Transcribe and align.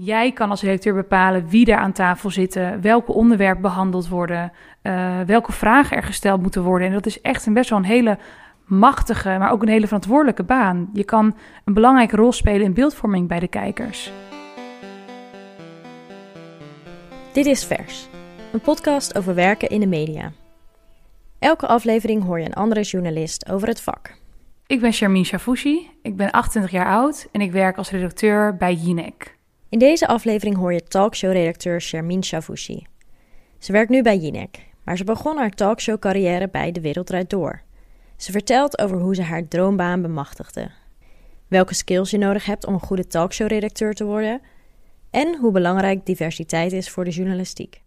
Jij 0.00 0.32
kan 0.32 0.50
als 0.50 0.62
redacteur 0.62 0.94
bepalen 0.94 1.48
wie 1.48 1.66
er 1.66 1.78
aan 1.78 1.92
tafel 1.92 2.30
zitten, 2.30 2.80
welke 2.80 3.12
onderwerpen 3.12 3.62
behandeld 3.62 4.08
worden, 4.08 4.52
uh, 4.82 5.20
welke 5.20 5.52
vragen 5.52 5.96
er 5.96 6.02
gesteld 6.02 6.42
moeten 6.42 6.62
worden. 6.62 6.86
En 6.86 6.92
dat 6.92 7.06
is 7.06 7.20
echt 7.20 7.46
een 7.46 7.52
best 7.52 7.70
wel 7.70 7.78
een 7.78 7.84
hele 7.84 8.18
machtige, 8.64 9.28
maar 9.38 9.50
ook 9.50 9.62
een 9.62 9.68
hele 9.68 9.86
verantwoordelijke 9.86 10.42
baan. 10.42 10.90
Je 10.92 11.04
kan 11.04 11.36
een 11.64 11.74
belangrijke 11.74 12.16
rol 12.16 12.32
spelen 12.32 12.62
in 12.62 12.74
beeldvorming 12.74 13.28
bij 13.28 13.38
de 13.38 13.48
kijkers. 13.48 14.12
Dit 17.32 17.46
is 17.46 17.64
Vers, 17.64 18.08
een 18.52 18.60
podcast 18.60 19.18
over 19.18 19.34
werken 19.34 19.68
in 19.68 19.80
de 19.80 19.86
media. 19.86 20.32
Elke 21.38 21.66
aflevering 21.66 22.24
hoor 22.24 22.40
je 22.40 22.46
een 22.46 22.54
andere 22.54 22.82
journalist 22.82 23.50
over 23.50 23.68
het 23.68 23.80
vak. 23.80 24.16
Ik 24.66 24.80
ben 24.80 24.92
Charmine 24.92 25.24
Chavouchi, 25.24 25.90
ik 26.02 26.16
ben 26.16 26.30
28 26.30 26.72
jaar 26.72 26.86
oud 26.86 27.28
en 27.32 27.40
ik 27.40 27.52
werk 27.52 27.76
als 27.76 27.90
redacteur 27.90 28.56
bij 28.56 28.74
Jinek. 28.74 29.37
In 29.70 29.78
deze 29.78 30.06
aflevering 30.06 30.56
hoor 30.56 30.72
je 30.72 30.82
talkshow-redacteur 30.82 31.80
Charmine 31.80 32.22
Chavouchi. 32.22 32.86
Ze 33.58 33.72
werkt 33.72 33.90
nu 33.90 34.02
bij 34.02 34.16
Jinek, 34.16 34.66
maar 34.84 34.96
ze 34.96 35.04
begon 35.04 35.36
haar 35.36 35.50
talkshow-carrière 35.50 36.48
bij 36.48 36.72
De 36.72 36.80
Wereld 36.80 37.06
Draait 37.06 37.30
Door. 37.30 37.62
Ze 38.16 38.32
vertelt 38.32 38.78
over 38.78 38.98
hoe 38.98 39.14
ze 39.14 39.22
haar 39.22 39.48
droombaan 39.48 40.02
bemachtigde. 40.02 40.70
Welke 41.48 41.74
skills 41.74 42.10
je 42.10 42.18
nodig 42.18 42.44
hebt 42.44 42.66
om 42.66 42.74
een 42.74 42.80
goede 42.80 43.06
talkshow-redacteur 43.06 43.94
te 43.94 44.04
worden. 44.04 44.40
En 45.10 45.36
hoe 45.36 45.52
belangrijk 45.52 46.06
diversiteit 46.06 46.72
is 46.72 46.90
voor 46.90 47.04
de 47.04 47.10
journalistiek. 47.10 47.82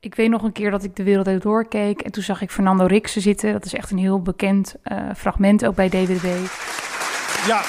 Ik 0.00 0.14
weet 0.14 0.30
nog 0.30 0.42
een 0.42 0.52
keer 0.52 0.70
dat 0.70 0.84
ik 0.84 0.96
de 0.96 1.02
wereld 1.02 1.42
doorkeek 1.42 2.00
en 2.00 2.12
toen 2.12 2.22
zag 2.22 2.42
ik 2.42 2.50
Fernando 2.50 2.86
Rixen 2.86 3.22
zitten. 3.22 3.52
Dat 3.52 3.64
is 3.64 3.74
echt 3.74 3.90
een 3.90 3.98
heel 3.98 4.22
bekend 4.22 4.74
uh, 4.84 5.10
fragment 5.14 5.66
ook 5.66 5.74
bij 5.74 5.88
DWDW. 5.88 6.26
Ja. 7.46 7.62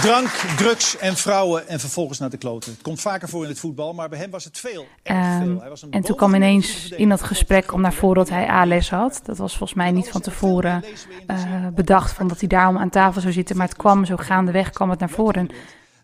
Drank, 0.00 0.28
drugs 0.56 0.96
en 0.96 1.16
vrouwen 1.16 1.68
en 1.68 1.80
vervolgens 1.80 2.18
naar 2.18 2.30
de 2.30 2.36
kloten. 2.36 2.72
Het 2.72 2.82
komt 2.82 3.00
vaker 3.00 3.28
voor 3.28 3.42
in 3.42 3.48
het 3.48 3.58
voetbal, 3.58 3.92
maar 3.92 4.08
bij 4.08 4.18
hem 4.18 4.30
was 4.30 4.44
het 4.44 4.58
veel. 4.58 4.86
Erg 5.02 5.42
veel. 5.42 5.60
Hij 5.60 5.68
was 5.68 5.82
een 5.82 5.90
en 5.90 6.02
toen 6.02 6.16
kwam 6.16 6.34
ineens 6.34 6.88
in 6.88 7.08
dat 7.08 7.22
gesprek 7.22 7.72
om 7.72 7.80
naar 7.80 7.92
voren 7.92 8.16
dat 8.16 8.28
hij 8.28 8.46
ALS 8.46 8.90
had. 8.90 9.20
Dat 9.24 9.38
was 9.38 9.56
volgens 9.56 9.78
mij 9.78 9.90
niet 9.90 10.08
van 10.08 10.20
tevoren 10.20 10.84
uh, 11.30 11.66
bedacht 11.74 12.12
van 12.12 12.28
dat 12.28 12.38
hij 12.38 12.48
daarom 12.48 12.78
aan 12.78 12.90
tafel 12.90 13.20
zou 13.20 13.32
zitten. 13.32 13.56
Maar 13.56 13.68
het 13.68 13.76
kwam 13.76 14.04
zo 14.04 14.16
gaandeweg, 14.16 14.70
kwam 14.70 14.90
het 14.90 14.98
naar 14.98 15.10
voren. 15.10 15.48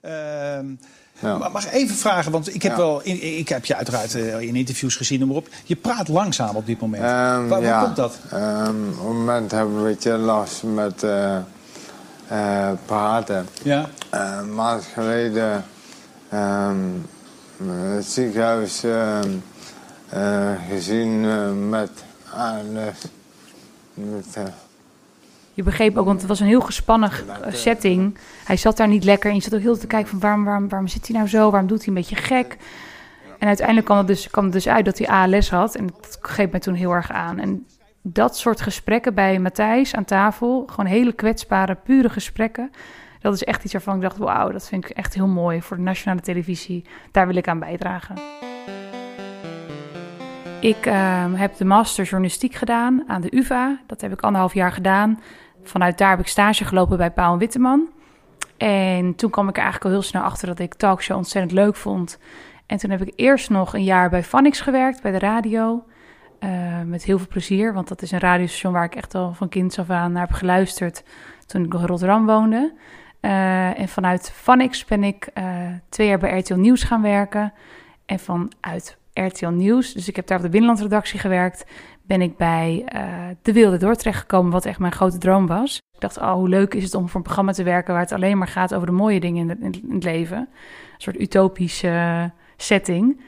Uh, 0.03 0.59
ja. 1.21 1.49
Mag 1.49 1.67
ik 1.67 1.73
even 1.73 1.97
vragen, 1.97 2.33
want 2.33 2.55
ik 2.55 2.63
heb, 2.63 2.77
wel, 2.77 3.01
ik 3.05 3.49
heb 3.49 3.65
je 3.65 3.77
uiteraard 3.77 4.15
eh, 4.15 4.41
in 4.41 4.57
interviews 4.57 4.97
gezien, 4.97 5.27
maar 5.27 5.37
op. 5.37 5.49
Je 5.65 5.77
praat 5.77 6.09
langzaam 6.09 6.57
op 6.57 6.67
dit 6.67 6.81
moment. 6.81 7.03
Um, 7.03 7.49
Waar, 7.49 7.63
ja. 7.63 7.83
komt 7.83 7.97
dat? 7.97 8.19
Um, 8.33 8.89
op 8.89 8.97
het 8.97 9.05
moment 9.05 9.51
hebben 9.51 9.75
we 9.75 9.81
een 9.81 9.87
beetje 9.87 10.17
last 10.17 10.63
met 10.63 11.03
uh, 11.03 11.37
uh, 12.33 12.71
praten. 12.87 13.47
Ja. 13.63 13.89
een 14.11 14.55
maand 14.55 14.85
geleden 14.95 15.65
um, 16.35 17.07
het 17.71 18.07
ziekenhuis 18.07 18.83
gezien 20.69 21.69
met 21.69 21.91
ALS. 22.35 22.99
Met, 23.95 24.37
je 25.55 25.63
begreep 25.63 25.97
ook, 25.97 26.07
want 26.07 26.19
het 26.19 26.29
was 26.29 26.41
een 26.41 26.47
heel 26.47 26.61
gespannen 26.61 27.11
setting. 27.49 28.19
Hij 28.45 28.57
zat 28.57 28.77
daar 28.77 28.89
niet 28.89 29.05
lekker 29.05 29.31
en 29.31 29.37
je 29.37 29.43
zat 29.43 29.55
ook 29.55 29.61
heel 29.61 29.79
te 29.79 29.87
kijken 29.87 30.11
van 30.11 30.21
waarom, 30.21 30.45
waarom, 30.45 30.69
waarom 30.69 30.89
zit 30.89 31.07
hij 31.07 31.17
nou 31.17 31.29
zo? 31.29 31.51
Waarom 31.51 31.69
doet 31.69 31.79
hij 31.79 31.89
een 31.89 31.95
beetje 31.95 32.17
gek? 32.17 32.57
En 33.39 33.47
uiteindelijk 33.47 33.87
kwam 33.87 33.99
het 33.99 34.07
dus, 34.07 34.31
kwam 34.31 34.45
het 34.45 34.53
dus 34.53 34.69
uit 34.69 34.85
dat 34.85 34.99
hij 34.99 35.09
ALS 35.09 35.51
had. 35.51 35.75
En 35.75 35.87
dat 35.87 36.19
greep 36.21 36.51
mij 36.51 36.61
toen 36.61 36.75
heel 36.75 36.93
erg 36.93 37.13
aan. 37.13 37.39
En 37.39 37.67
dat 38.03 38.37
soort 38.37 38.61
gesprekken 38.61 39.15
bij 39.15 39.39
Matthijs 39.39 39.95
aan 39.95 40.05
tafel, 40.05 40.65
gewoon 40.67 40.91
hele 40.91 41.13
kwetsbare, 41.13 41.75
pure 41.75 42.09
gesprekken. 42.09 42.71
Dat 43.21 43.35
is 43.35 43.45
echt 43.45 43.65
iets 43.65 43.73
waarvan 43.73 43.95
ik 43.95 44.03
dacht, 44.03 44.17
wauw, 44.17 44.51
dat 44.51 44.69
vind 44.69 44.85
ik 44.85 44.91
echt 44.91 45.15
heel 45.15 45.27
mooi 45.27 45.63
voor 45.63 45.77
de 45.77 45.83
nationale 45.83 46.21
televisie. 46.21 46.85
Daar 47.11 47.27
wil 47.27 47.37
ik 47.37 47.49
aan 47.49 47.59
bijdragen. 47.59 48.15
Ik 50.61 50.87
uh, 50.87 51.25
heb 51.35 51.57
de 51.57 51.65
master 51.65 52.05
journalistiek 52.05 52.55
gedaan 52.55 53.05
aan 53.07 53.21
de 53.21 53.37
UvA. 53.37 53.81
Dat 53.87 54.01
heb 54.01 54.13
ik 54.13 54.21
anderhalf 54.21 54.55
jaar 54.55 54.73
gedaan. 54.73 55.21
Vanuit 55.63 55.99
daar 55.99 56.11
heb 56.11 56.19
ik 56.19 56.27
stage 56.27 56.65
gelopen 56.65 56.97
bij 56.97 57.11
Paul 57.11 57.39
Witteman. 57.39 57.89
En 58.57 59.15
toen 59.15 59.31
kwam 59.31 59.49
ik 59.49 59.57
er 59.57 59.63
eigenlijk 59.63 59.85
al 59.85 60.01
heel 60.01 60.09
snel 60.09 60.23
achter 60.23 60.47
dat 60.47 60.59
ik 60.59 60.75
talkshow 60.75 61.17
ontzettend 61.17 61.53
leuk 61.53 61.77
vond. 61.77 62.19
En 62.67 62.79
toen 62.79 62.91
heb 62.91 63.03
ik 63.03 63.13
eerst 63.17 63.51
nog 63.51 63.75
een 63.75 63.85
jaar 63.85 64.11
bij 64.11 64.23
Vanix 64.23 64.61
gewerkt, 64.61 65.03
bij 65.03 65.13
de 65.13 65.19
radio. 65.19 65.85
Uh, 66.41 66.51
met 66.85 67.05
heel 67.05 67.19
veel 67.19 67.27
plezier, 67.29 67.73
want 67.73 67.89
dat 67.89 68.03
is 68.03 68.11
een 68.11 68.21
radiostation 68.21 68.73
waar 68.73 68.85
ik 68.85 68.95
echt 68.95 69.15
al 69.15 69.33
van 69.33 69.49
kinds 69.49 69.79
af 69.79 69.91
aan 69.91 70.13
naar 70.13 70.27
heb 70.27 70.37
geluisterd 70.37 71.05
toen 71.47 71.65
ik 71.65 71.73
nog 71.73 71.81
in 71.81 71.87
Rotterdam 71.87 72.27
woonde. 72.27 72.73
Uh, 73.21 73.79
en 73.79 73.89
vanuit 73.89 74.33
Vanix 74.35 74.85
ben 74.85 75.05
ik 75.05 75.29
uh, 75.35 75.45
twee 75.89 76.09
jaar 76.09 76.19
bij 76.19 76.39
RTL 76.39 76.55
Nieuws 76.55 76.83
gaan 76.83 77.03
werken. 77.03 77.53
En 78.07 78.19
vanuit 78.19 78.99
RTL 79.13 79.49
Nieuws, 79.49 79.93
dus 79.93 80.09
ik 80.09 80.17
heb 80.17 80.27
daar 80.27 80.37
op 80.37 80.43
de 80.43 80.51
binnenlandredactie 80.51 81.19
gewerkt, 81.19 81.65
ben 82.03 82.21
ik 82.21 82.37
bij 82.37 82.85
uh, 82.95 83.03
De 83.43 83.53
Wilde 83.53 83.77
Dordrecht 83.77 84.19
gekomen, 84.19 84.53
wat 84.53 84.65
echt 84.65 84.79
mijn 84.79 84.93
grote 84.93 85.19
droom 85.19 85.47
was. 85.47 85.77
Ik 85.95 86.01
dacht, 86.01 86.19
oh, 86.19 86.33
hoe 86.33 86.49
leuk 86.49 86.75
is 86.75 86.85
het 86.85 86.95
om 86.95 87.09
voor 87.09 87.17
een 87.17 87.23
programma 87.23 87.53
te 87.53 87.63
werken 87.63 87.93
waar 87.93 88.03
het 88.03 88.13
alleen 88.13 88.39
maar 88.39 88.49
gaat 88.49 88.75
over 88.75 88.87
de 88.87 88.93
mooie 88.93 89.21
dingen 89.21 89.61
in, 89.61 89.95
het 89.95 90.05
leven. 90.05 90.39
Een 90.39 90.49
soort 90.99 91.21
utopische 91.21 92.31
setting. 92.57 93.21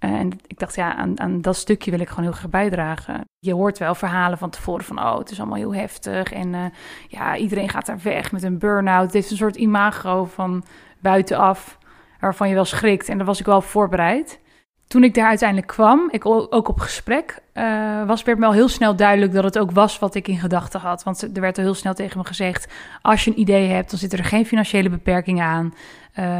Uh, 0.00 0.10
en 0.10 0.30
ik 0.46 0.58
dacht, 0.58 0.74
ja, 0.74 0.94
aan, 0.94 1.20
aan, 1.20 1.40
dat 1.40 1.56
stukje 1.56 1.90
wil 1.90 2.00
ik 2.00 2.08
gewoon 2.08 2.24
heel 2.24 2.32
graag 2.32 2.50
bijdragen. 2.50 3.20
Je 3.38 3.54
hoort 3.54 3.78
wel 3.78 3.94
verhalen 3.94 4.38
van 4.38 4.50
tevoren 4.50 4.84
van, 4.84 4.98
oh, 4.98 5.18
het 5.18 5.30
is 5.30 5.38
allemaal 5.38 5.58
heel 5.58 5.74
heftig. 5.74 6.32
En 6.32 6.52
uh, 6.52 6.64
ja, 7.08 7.36
iedereen 7.36 7.68
gaat 7.68 7.86
daar 7.86 8.00
weg 8.02 8.32
met 8.32 8.42
een 8.42 8.58
burn-out. 8.58 9.04
Het 9.04 9.12
heeft 9.12 9.30
een 9.30 9.36
soort 9.36 9.56
imago 9.56 10.24
van 10.24 10.64
buitenaf, 10.98 11.78
waarvan 12.20 12.48
je 12.48 12.54
wel 12.54 12.64
schrikt. 12.64 13.08
En 13.08 13.16
daar 13.16 13.26
was 13.26 13.40
ik 13.40 13.46
wel 13.46 13.60
voorbereid 13.60 14.40
toen 14.86 15.04
ik 15.04 15.14
daar 15.14 15.28
uiteindelijk 15.28 15.68
kwam, 15.68 16.08
ik 16.10 16.26
ook 16.26 16.68
op 16.68 16.80
gesprek, 16.80 17.38
uh, 17.54 18.06
was, 18.06 18.22
werd 18.22 18.38
me 18.38 18.46
al 18.46 18.52
heel 18.52 18.68
snel 18.68 18.96
duidelijk 18.96 19.32
dat 19.32 19.44
het 19.44 19.58
ook 19.58 19.70
was 19.70 19.98
wat 19.98 20.14
ik 20.14 20.28
in 20.28 20.38
gedachten 20.38 20.80
had. 20.80 21.02
Want 21.02 21.22
er 21.22 21.40
werd 21.40 21.58
al 21.58 21.64
heel 21.64 21.74
snel 21.74 21.94
tegen 21.94 22.18
me 22.18 22.26
gezegd: 22.26 22.72
als 23.02 23.24
je 23.24 23.30
een 23.30 23.40
idee 23.40 23.68
hebt, 23.68 23.90
dan 23.90 23.98
zitten 23.98 24.18
er 24.18 24.24
geen 24.24 24.46
financiële 24.46 24.88
beperkingen 24.88 25.44
aan. 25.44 25.74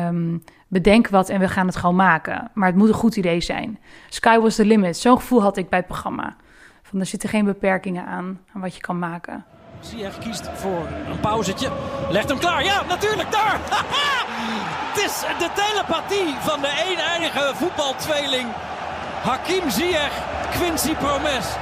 Um, 0.08 0.42
bedenk 0.68 1.08
wat 1.08 1.28
en 1.28 1.40
we 1.40 1.48
gaan 1.48 1.66
het 1.66 1.76
gewoon 1.76 1.96
maken. 1.96 2.50
Maar 2.54 2.68
het 2.68 2.76
moet 2.76 2.88
een 2.88 2.94
goed 2.94 3.16
idee 3.16 3.40
zijn. 3.40 3.78
Sky 4.08 4.38
was 4.38 4.54
the 4.54 4.64
limit. 4.64 4.96
Zo'n 4.96 5.16
gevoel 5.16 5.42
had 5.42 5.56
ik 5.56 5.68
bij 5.68 5.78
het 5.78 5.88
programma. 5.88 6.36
Van 6.82 7.00
er 7.00 7.06
zitten 7.06 7.28
geen 7.28 7.44
beperkingen 7.44 8.06
aan 8.06 8.40
aan 8.54 8.60
wat 8.60 8.74
je 8.74 8.80
kan 8.80 8.98
maken. 8.98 9.44
Ziyech 9.80 10.18
kiest 10.18 10.48
voor 10.54 10.86
een 11.10 11.20
pauzetje. 11.20 11.68
Legt 12.10 12.28
hem 12.28 12.38
klaar. 12.38 12.64
Ja, 12.64 12.82
natuurlijk 12.88 13.32
daar. 13.32 13.60
Het 14.96 15.04
is 15.04 15.20
de 15.38 15.50
telepathie 15.54 16.34
van 16.40 16.60
de 16.60 16.84
eeneindige 16.88 17.52
voetbaltweeling. 17.54 18.46
Hakim 19.22 19.70
Ziyech, 19.70 20.12
Quincy 20.50 20.94
Promes. 20.94 21.56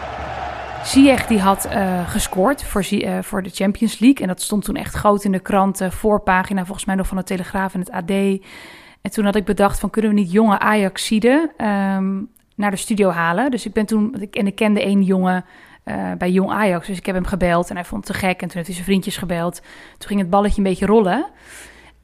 Ziyech 0.85 1.27
die 1.27 1.41
had 1.41 1.67
uh, 1.67 2.11
gescoord 2.11 2.65
voor, 2.65 2.85
uh, 2.91 3.19
voor 3.23 3.43
de 3.43 3.51
Champions 3.51 3.99
League. 3.99 4.21
En 4.21 4.29
dat 4.29 4.43
stond 4.43 4.65
toen 4.65 4.77
echt 4.77 4.95
groot 4.95 5.25
in 5.25 5.33
de 5.33 5.39
kranten. 5.39 5.93
Voorpagina 5.93 6.65
volgens 6.65 6.85
mij 6.85 6.95
nog 6.95 7.07
van 7.07 7.17
de 7.17 7.23
Telegraaf 7.23 7.75
en 7.75 7.81
het 7.81 7.91
AD. 7.91 8.11
En 8.11 9.11
toen 9.11 9.25
had 9.25 9.37
ik 9.37 9.45
bedacht 9.45 9.81
van 9.81 9.91
kunnen 9.91 10.11
we 10.11 10.21
niet 10.21 10.33
jonge 10.33 10.59
Ajaxiden 10.59 11.51
um, 11.67 12.29
naar 12.55 12.71
de 12.71 12.77
studio 12.77 13.11
halen. 13.11 13.51
Dus 13.51 13.67
ik 13.67 13.73
ben 13.73 13.87
toen, 13.87 14.29
en 14.31 14.47
ik 14.47 14.55
kende 14.55 14.83
één 14.83 15.03
jongen 15.03 15.45
uh, 15.85 16.13
bij 16.19 16.31
Jong 16.31 16.51
Ajax. 16.51 16.87
Dus 16.87 16.99
ik 16.99 17.07
heb 17.07 17.15
hem 17.15 17.27
gebeld 17.27 17.71
en 17.71 17.77
hij 17.77 17.85
vond 17.85 18.09
het 18.09 18.17
te 18.17 18.27
gek. 18.27 18.41
En 18.43 18.49
toen 18.49 18.57
heeft 18.57 18.67
hij 18.67 18.75
zijn 18.75 18.87
vriendjes 18.87 19.17
gebeld. 19.17 19.61
Toen 19.99 20.09
ging 20.09 20.21
het 20.21 20.31
balletje 20.31 20.59
een 20.59 20.69
beetje 20.69 20.87
rollen. 20.87 21.27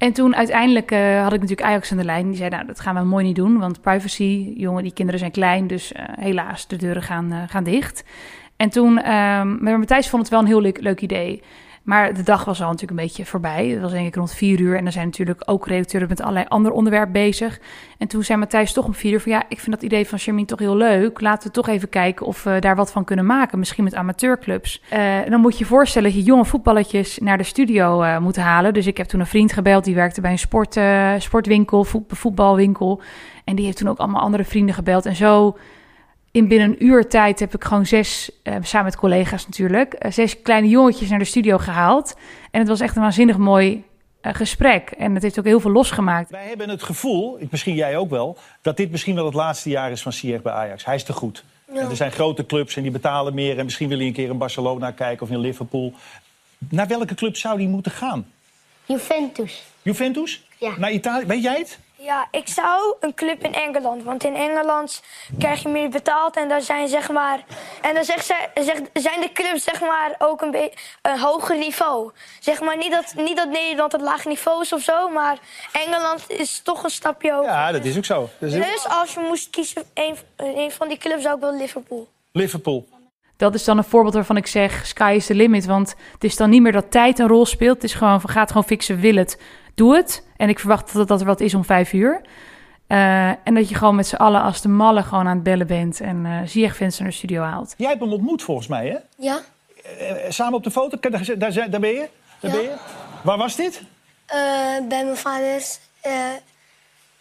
En 0.00 0.12
toen 0.12 0.36
uiteindelijk 0.36 0.90
uh, 0.90 1.22
had 1.22 1.32
ik 1.32 1.40
natuurlijk 1.40 1.68
Ajax 1.68 1.90
aan 1.90 1.98
de 1.98 2.04
lijn. 2.04 2.26
Die 2.26 2.36
zei, 2.36 2.50
nou, 2.50 2.66
dat 2.66 2.80
gaan 2.80 2.94
we 2.94 3.04
mooi 3.04 3.24
niet 3.24 3.36
doen. 3.36 3.58
Want 3.58 3.80
privacy, 3.80 4.52
jongen, 4.56 4.82
die 4.82 4.92
kinderen 4.92 5.20
zijn 5.20 5.32
klein. 5.32 5.66
Dus 5.66 5.92
uh, 5.92 6.02
helaas, 6.10 6.66
de 6.66 6.76
deuren 6.76 7.02
gaan, 7.02 7.46
gaan 7.48 7.64
dicht. 7.64 8.04
En 8.56 8.70
toen, 8.70 8.90
um, 8.90 9.58
maar 9.62 9.78
Matthijs 9.78 10.08
vond 10.08 10.22
het 10.22 10.30
wel 10.30 10.40
een 10.40 10.46
heel 10.46 10.60
leuk 10.60 11.00
idee. 11.00 11.42
Maar 11.90 12.14
de 12.14 12.22
dag 12.22 12.44
was 12.44 12.60
al 12.60 12.70
natuurlijk 12.70 13.00
een 13.00 13.06
beetje 13.06 13.26
voorbij. 13.26 13.66
Het 13.66 13.80
was 13.80 13.90
denk 13.92 14.06
ik 14.06 14.14
rond 14.14 14.32
vier 14.32 14.60
uur. 14.60 14.76
En 14.76 14.86
er 14.86 14.92
zijn 14.92 15.06
natuurlijk 15.06 15.42
ook 15.44 15.66
redacteuren 15.66 16.08
met 16.08 16.20
allerlei 16.20 16.46
andere 16.48 16.74
onderwerpen 16.74 17.12
bezig. 17.12 17.60
En 17.98 18.08
toen 18.08 18.22
zei 18.22 18.38
Matthijs 18.38 18.72
toch 18.72 18.84
om 18.84 18.94
vier 18.94 19.12
uur 19.12 19.20
van... 19.20 19.32
ja, 19.32 19.42
ik 19.48 19.60
vind 19.60 19.70
dat 19.70 19.84
idee 19.84 20.08
van 20.08 20.18
Charmine 20.18 20.46
toch 20.46 20.58
heel 20.58 20.76
leuk. 20.76 21.20
Laten 21.20 21.48
we 21.48 21.54
toch 21.54 21.68
even 21.68 21.88
kijken 21.88 22.26
of 22.26 22.42
we 22.42 22.56
daar 22.58 22.76
wat 22.76 22.92
van 22.92 23.04
kunnen 23.04 23.26
maken. 23.26 23.58
Misschien 23.58 23.84
met 23.84 23.94
amateurclubs. 23.94 24.82
Uh, 24.92 25.16
dan 25.28 25.40
moet 25.40 25.58
je 25.58 25.64
voorstellen 25.64 26.08
dat 26.08 26.18
je 26.18 26.24
jonge 26.24 26.44
voetballetjes 26.44 27.18
naar 27.18 27.38
de 27.38 27.44
studio 27.44 28.02
uh, 28.02 28.18
moet 28.18 28.36
halen. 28.36 28.74
Dus 28.74 28.86
ik 28.86 28.96
heb 28.96 29.06
toen 29.06 29.20
een 29.20 29.26
vriend 29.26 29.52
gebeld. 29.52 29.84
Die 29.84 29.94
werkte 29.94 30.20
bij 30.20 30.30
een 30.30 30.38
sport, 30.38 30.76
uh, 30.76 31.12
sportwinkel, 31.18 31.86
voetbalwinkel. 32.08 33.02
En 33.44 33.56
die 33.56 33.64
heeft 33.64 33.76
toen 33.76 33.88
ook 33.88 33.98
allemaal 33.98 34.22
andere 34.22 34.44
vrienden 34.44 34.74
gebeld. 34.74 35.06
En 35.06 35.16
zo 35.16 35.56
in 36.30 36.48
binnen 36.48 36.68
een 36.68 36.84
uur 36.84 37.08
tijd 37.08 37.40
heb 37.40 37.54
ik 37.54 37.64
gewoon 37.64 37.86
zes, 37.86 38.30
uh, 38.44 38.54
samen 38.62 38.86
met 38.86 38.96
collega's 38.96 39.46
natuurlijk, 39.46 40.04
uh, 40.04 40.10
zes 40.10 40.42
kleine 40.42 40.68
jongetjes 40.68 41.08
naar 41.08 41.18
de 41.18 41.24
studio 41.24 41.58
gehaald. 41.58 42.14
En 42.50 42.58
het 42.58 42.68
was 42.68 42.80
echt 42.80 42.96
een 42.96 43.02
waanzinnig 43.02 43.36
mooi 43.36 43.84
uh, 44.22 44.34
gesprek. 44.34 44.90
En 44.90 45.14
het 45.14 45.22
heeft 45.22 45.38
ook 45.38 45.44
heel 45.44 45.60
veel 45.60 45.70
losgemaakt. 45.70 46.30
Wij 46.30 46.48
hebben 46.48 46.68
het 46.68 46.82
gevoel, 46.82 47.38
misschien 47.50 47.74
jij 47.74 47.96
ook 47.96 48.10
wel, 48.10 48.38
dat 48.62 48.76
dit 48.76 48.90
misschien 48.90 49.14
wel 49.14 49.24
het 49.24 49.34
laatste 49.34 49.68
jaar 49.68 49.90
is 49.90 50.02
van 50.02 50.12
Ziyech 50.12 50.42
bij 50.42 50.52
Ajax. 50.52 50.84
Hij 50.84 50.94
is 50.94 51.04
te 51.04 51.12
goed. 51.12 51.44
Ja. 51.74 51.88
er 51.88 51.96
zijn 51.96 52.12
grote 52.12 52.46
clubs 52.46 52.76
en 52.76 52.82
die 52.82 52.90
betalen 52.90 53.34
meer. 53.34 53.58
En 53.58 53.64
misschien 53.64 53.88
wil 53.88 53.98
hij 53.98 54.06
een 54.06 54.12
keer 54.12 54.28
in 54.28 54.38
Barcelona 54.38 54.90
kijken 54.90 55.26
of 55.26 55.32
in 55.32 55.38
Liverpool. 55.38 55.92
Naar 56.58 56.86
welke 56.86 57.14
club 57.14 57.36
zou 57.36 57.58
die 57.58 57.68
moeten 57.68 57.92
gaan? 57.92 58.26
Juventus. 58.84 59.62
Juventus? 59.82 60.46
Ja. 60.58 60.74
Naar 60.78 60.92
Italië? 60.92 61.26
Weet 61.26 61.42
jij 61.42 61.58
het? 61.58 61.78
Ja, 62.02 62.28
ik 62.30 62.48
zou 62.48 62.94
een 63.00 63.14
club 63.14 63.44
in 63.44 63.54
Engeland. 63.54 64.02
Want 64.02 64.24
in 64.24 64.34
Engeland 64.34 65.02
krijg 65.38 65.62
je 65.62 65.68
meer 65.68 65.88
betaald. 65.88 66.36
En 66.36 66.48
daar 66.48 66.62
zijn 66.62 66.88
zeg 66.88 67.10
maar. 67.10 67.44
En 67.80 67.94
dan 67.94 68.04
zijn 68.92 69.20
de 69.20 69.30
clubs 69.32 69.64
zeg 69.64 69.80
maar 69.80 70.14
ook 70.18 70.40
een, 70.40 70.50
beetje 70.50 70.78
een 71.02 71.18
hoger 71.18 71.56
niveau. 71.56 72.10
Zeg 72.40 72.60
maar 72.60 72.76
niet 72.76 72.90
dat, 72.90 73.14
niet 73.16 73.36
dat 73.36 73.48
Nederland 73.48 73.92
het 73.92 74.00
laag 74.00 74.24
niveau 74.24 74.62
is 74.62 74.72
of 74.72 74.82
zo. 74.82 75.08
Maar 75.08 75.38
Engeland 75.72 76.24
is 76.30 76.60
toch 76.64 76.84
een 76.84 76.90
stapje 76.90 77.32
hoger. 77.32 77.50
Ja, 77.50 77.72
dat 77.72 77.84
is 77.84 77.96
ook 77.96 78.04
zo. 78.04 78.28
Dus, 78.38 78.52
dus 78.52 78.88
als 78.88 79.14
je 79.14 79.20
moest 79.20 79.50
kiezen, 79.50 79.84
een, 79.94 80.16
een 80.36 80.70
van 80.70 80.88
die 80.88 80.98
clubs 80.98 81.22
zou 81.22 81.34
ik 81.34 81.40
wel 81.40 81.56
Liverpool. 81.56 82.08
Liverpool. 82.32 82.86
Dat 83.40 83.54
is 83.54 83.64
dan 83.64 83.78
een 83.78 83.84
voorbeeld 83.84 84.14
waarvan 84.14 84.36
ik 84.36 84.46
zeg, 84.46 84.86
sky 84.86 85.12
is 85.16 85.26
the 85.26 85.34
limit. 85.34 85.64
Want 85.64 85.94
het 86.12 86.24
is 86.24 86.36
dan 86.36 86.50
niet 86.50 86.62
meer 86.62 86.72
dat 86.72 86.90
tijd 86.90 87.18
een 87.18 87.28
rol 87.28 87.46
speelt. 87.46 87.74
Het 87.74 87.84
is 87.84 87.94
gewoon, 87.94 88.28
gaat 88.28 88.48
gewoon 88.48 88.64
fixen, 88.64 89.00
wil 89.00 89.14
het, 89.14 89.40
doe 89.74 89.96
het. 89.96 90.26
En 90.36 90.48
ik 90.48 90.58
verwacht 90.58 90.92
dat, 90.92 91.08
dat 91.08 91.20
er 91.20 91.26
wat 91.26 91.40
is 91.40 91.54
om 91.54 91.64
vijf 91.64 91.92
uur. 91.92 92.20
Uh, 92.88 93.28
en 93.28 93.54
dat 93.54 93.68
je 93.68 93.74
gewoon 93.74 93.94
met 93.94 94.06
z'n 94.06 94.16
allen 94.16 94.42
als 94.42 94.60
de 94.60 94.68
malle 94.68 95.02
gewoon 95.02 95.26
aan 95.26 95.34
het 95.34 95.42
bellen 95.42 95.66
bent. 95.66 96.00
En 96.00 96.24
uh, 96.24 96.38
zie 96.44 96.62
je 96.62 96.74
naar 96.78 96.90
de 97.08 97.10
studio 97.10 97.42
haalt. 97.42 97.74
Jij 97.76 97.88
hebt 97.88 98.00
hem 98.00 98.12
ontmoet 98.12 98.42
volgens 98.42 98.66
mij, 98.66 98.88
hè? 98.88 98.96
Ja. 99.16 99.40
Uh, 100.00 100.12
samen 100.28 100.54
op 100.54 100.64
de 100.64 100.70
foto? 100.70 100.96
Daar, 101.00 101.38
daar, 101.38 101.70
daar 101.70 101.80
ben 101.80 101.90
je? 101.90 102.08
Daar 102.40 102.50
ja. 102.50 102.56
ben 102.56 102.66
je? 102.66 102.76
Waar 103.22 103.38
was 103.38 103.56
dit? 103.56 103.82
bij 104.88 105.04
mijn 105.04 105.16
vaders 105.16 105.78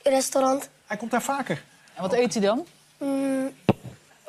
restaurant. 0.03 0.69
Hij 0.85 0.97
komt 0.97 1.11
daar 1.11 1.21
vaker. 1.21 1.63
En 1.93 2.01
wat 2.01 2.13
eet 2.13 2.33
hij 2.33 2.43
dan? 2.43 2.65
Mm, 2.97 3.51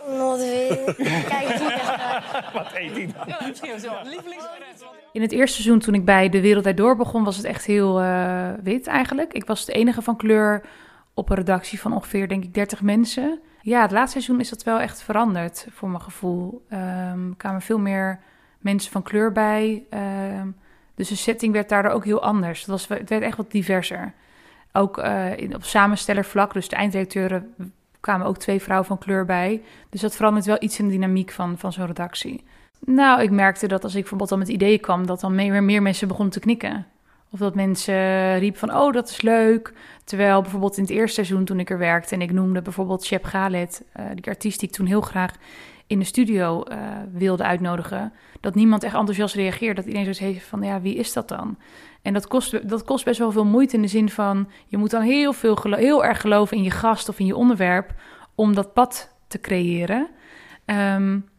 Wat 0.06 0.38
weet 0.38 0.84
Kijk, 1.28 1.48
Wat 2.54 2.72
eet 2.74 2.92
hij 2.92 3.12
dan? 3.16 3.26
Ja, 3.26 3.38
misschien 3.46 3.80
zo. 3.80 3.92
Lievelingsgerecht. 4.02 4.84
In 5.12 5.22
het 5.22 5.32
eerste 5.32 5.62
seizoen, 5.62 5.78
toen 5.78 5.94
ik 5.94 6.04
bij 6.04 6.28
De 6.28 6.40
Wereld 6.40 6.76
Door 6.76 6.96
begon, 6.96 7.24
was 7.24 7.36
het 7.36 7.44
echt 7.46 7.64
heel 7.64 8.02
uh, 8.02 8.48
wit 8.62 8.86
eigenlijk. 8.86 9.32
Ik 9.32 9.44
was 9.44 9.64
de 9.64 9.72
enige 9.72 10.02
van 10.02 10.16
kleur 10.16 10.62
op 11.14 11.30
een 11.30 11.36
redactie 11.36 11.80
van 11.80 11.92
ongeveer, 11.92 12.28
denk 12.28 12.44
ik, 12.44 12.54
30 12.54 12.82
mensen. 12.82 13.40
Ja, 13.62 13.82
het 13.82 13.90
laatste 13.90 14.20
seizoen 14.20 14.40
is 14.40 14.50
dat 14.50 14.62
wel 14.62 14.80
echt 14.80 15.02
veranderd, 15.02 15.66
voor 15.70 15.88
mijn 15.88 16.02
gevoel. 16.02 16.66
Um, 16.72 16.78
er 17.28 17.36
kwamen 17.36 17.62
veel 17.62 17.78
meer 17.78 18.20
mensen 18.58 18.92
van 18.92 19.02
kleur 19.02 19.32
bij. 19.32 19.84
Um, 20.40 20.56
dus 20.94 21.08
de 21.08 21.14
setting 21.14 21.52
werd 21.52 21.68
daardoor 21.68 21.92
ook 21.92 22.04
heel 22.04 22.22
anders. 22.22 22.60
Het, 22.60 22.68
was, 22.68 22.88
het 22.88 23.08
werd 23.08 23.22
echt 23.22 23.36
wat 23.36 23.50
diverser. 23.50 24.12
Ook 24.72 24.98
uh, 24.98 25.36
in, 25.36 25.54
op 25.54 25.64
samenstellervlak, 25.64 26.52
dus 26.52 26.68
de 26.68 26.76
eindredacteuren 26.76 27.54
kwamen 28.00 28.26
ook 28.26 28.38
twee 28.38 28.60
vrouwen 28.60 28.86
van 28.86 28.98
kleur 28.98 29.24
bij. 29.24 29.62
Dus 29.90 30.00
dat 30.00 30.16
verandert 30.16 30.46
wel 30.46 30.56
iets 30.60 30.78
in 30.78 30.84
de 30.84 30.92
dynamiek 30.92 31.30
van, 31.30 31.58
van 31.58 31.72
zo'n 31.72 31.86
redactie. 31.86 32.44
Nou, 32.84 33.22
ik 33.22 33.30
merkte 33.30 33.68
dat 33.68 33.82
als 33.82 33.94
ik 33.94 34.00
bijvoorbeeld 34.00 34.30
dan 34.30 34.38
met 34.38 34.48
ideeën 34.48 34.80
kwam, 34.80 35.06
dat 35.06 35.20
dan 35.20 35.34
meer, 35.34 35.62
meer 35.62 35.82
mensen 35.82 36.08
begonnen 36.08 36.32
te 36.32 36.40
knikken. 36.40 36.86
Of 37.30 37.38
dat 37.38 37.54
mensen 37.54 38.38
riepen 38.38 38.58
van, 38.58 38.74
oh, 38.74 38.92
dat 38.92 39.08
is 39.08 39.22
leuk. 39.22 39.72
Terwijl 40.04 40.42
bijvoorbeeld 40.42 40.76
in 40.76 40.82
het 40.82 40.92
eerste 40.92 41.14
seizoen 41.14 41.44
toen 41.44 41.60
ik 41.60 41.70
er 41.70 41.78
werkte... 41.78 42.14
en 42.14 42.22
ik 42.22 42.32
noemde 42.32 42.62
bijvoorbeeld 42.62 43.04
Shep 43.04 43.24
Galet, 43.24 43.84
uh, 43.96 44.06
die 44.14 44.26
artiest 44.26 44.60
die 44.60 44.68
ik 44.68 44.74
toen 44.74 44.86
heel 44.86 45.00
graag 45.00 45.32
in 45.90 45.98
de 45.98 46.04
studio 46.04 46.64
uh, 46.68 46.76
wilde 47.12 47.42
uitnodigen... 47.42 48.12
dat 48.40 48.54
niemand 48.54 48.82
echt 48.82 48.94
enthousiast 48.94 49.34
reageerde. 49.34 49.74
Dat 49.74 49.84
iedereen 49.84 50.14
zoiets 50.14 50.34
heeft 50.34 50.48
van, 50.48 50.62
ja, 50.62 50.80
wie 50.80 50.94
is 50.94 51.12
dat 51.12 51.28
dan? 51.28 51.58
En 52.02 52.12
dat 52.12 52.26
kost, 52.26 52.68
dat 52.68 52.84
kost 52.84 53.04
best 53.04 53.18
wel 53.18 53.32
veel 53.32 53.44
moeite 53.44 53.76
in 53.76 53.82
de 53.82 53.88
zin 53.88 54.10
van... 54.10 54.48
je 54.66 54.76
moet 54.76 54.90
dan 54.90 55.02
heel, 55.02 55.32
veel 55.32 55.58
heel 55.62 56.04
erg 56.04 56.20
geloven 56.20 56.56
in 56.56 56.62
je 56.62 56.70
gast 56.70 57.08
of 57.08 57.18
in 57.18 57.26
je 57.26 57.36
onderwerp... 57.36 57.94
om 58.34 58.54
dat 58.54 58.72
pad 58.72 59.16
te 59.26 59.40
creëren... 59.40 60.08
Um, 60.66 61.29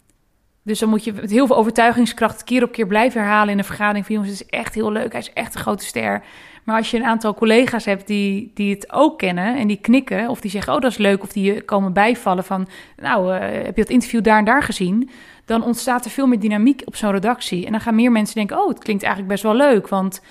dus 0.63 0.79
dan 0.79 0.89
moet 0.89 1.03
je 1.03 1.13
met 1.13 1.31
heel 1.31 1.47
veel 1.47 1.55
overtuigingskracht 1.55 2.43
keer 2.43 2.63
op 2.63 2.71
keer 2.71 2.87
blijven 2.87 3.21
herhalen 3.21 3.51
in 3.51 3.57
een 3.57 3.63
vergadering 3.63 4.05
van 4.05 4.15
jongens, 4.15 4.39
het 4.39 4.41
is 4.41 4.59
echt 4.59 4.73
heel 4.73 4.91
leuk, 4.91 5.11
hij 5.11 5.21
is 5.21 5.33
echt 5.33 5.55
een 5.55 5.61
grote 5.61 5.85
ster. 5.85 6.23
Maar 6.63 6.77
als 6.77 6.91
je 6.91 6.97
een 6.97 7.05
aantal 7.05 7.33
collega's 7.33 7.85
hebt 7.85 8.07
die, 8.07 8.51
die 8.53 8.73
het 8.73 8.91
ook 8.91 9.17
kennen 9.17 9.57
en 9.57 9.67
die 9.67 9.81
knikken 9.81 10.29
of 10.29 10.41
die 10.41 10.51
zeggen, 10.51 10.73
oh 10.73 10.81
dat 10.81 10.91
is 10.91 10.97
leuk, 10.97 11.23
of 11.23 11.31
die 11.31 11.61
komen 11.61 11.93
bijvallen 11.93 12.43
van, 12.43 12.67
nou 12.97 13.33
uh, 13.33 13.39
heb 13.39 13.75
je 13.75 13.81
dat 13.81 13.89
interview 13.89 14.23
daar 14.23 14.37
en 14.37 14.45
daar 14.45 14.63
gezien, 14.63 15.09
dan 15.45 15.63
ontstaat 15.63 16.05
er 16.05 16.11
veel 16.11 16.27
meer 16.27 16.39
dynamiek 16.39 16.81
op 16.85 16.95
zo'n 16.95 17.11
redactie. 17.11 17.65
En 17.65 17.71
dan 17.71 17.81
gaan 17.81 17.95
meer 17.95 18.11
mensen 18.11 18.35
denken, 18.35 18.57
oh 18.57 18.67
het 18.67 18.83
klinkt 18.83 19.03
eigenlijk 19.03 19.33
best 19.33 19.43
wel 19.43 19.55
leuk, 19.55 19.87
want 19.87 20.21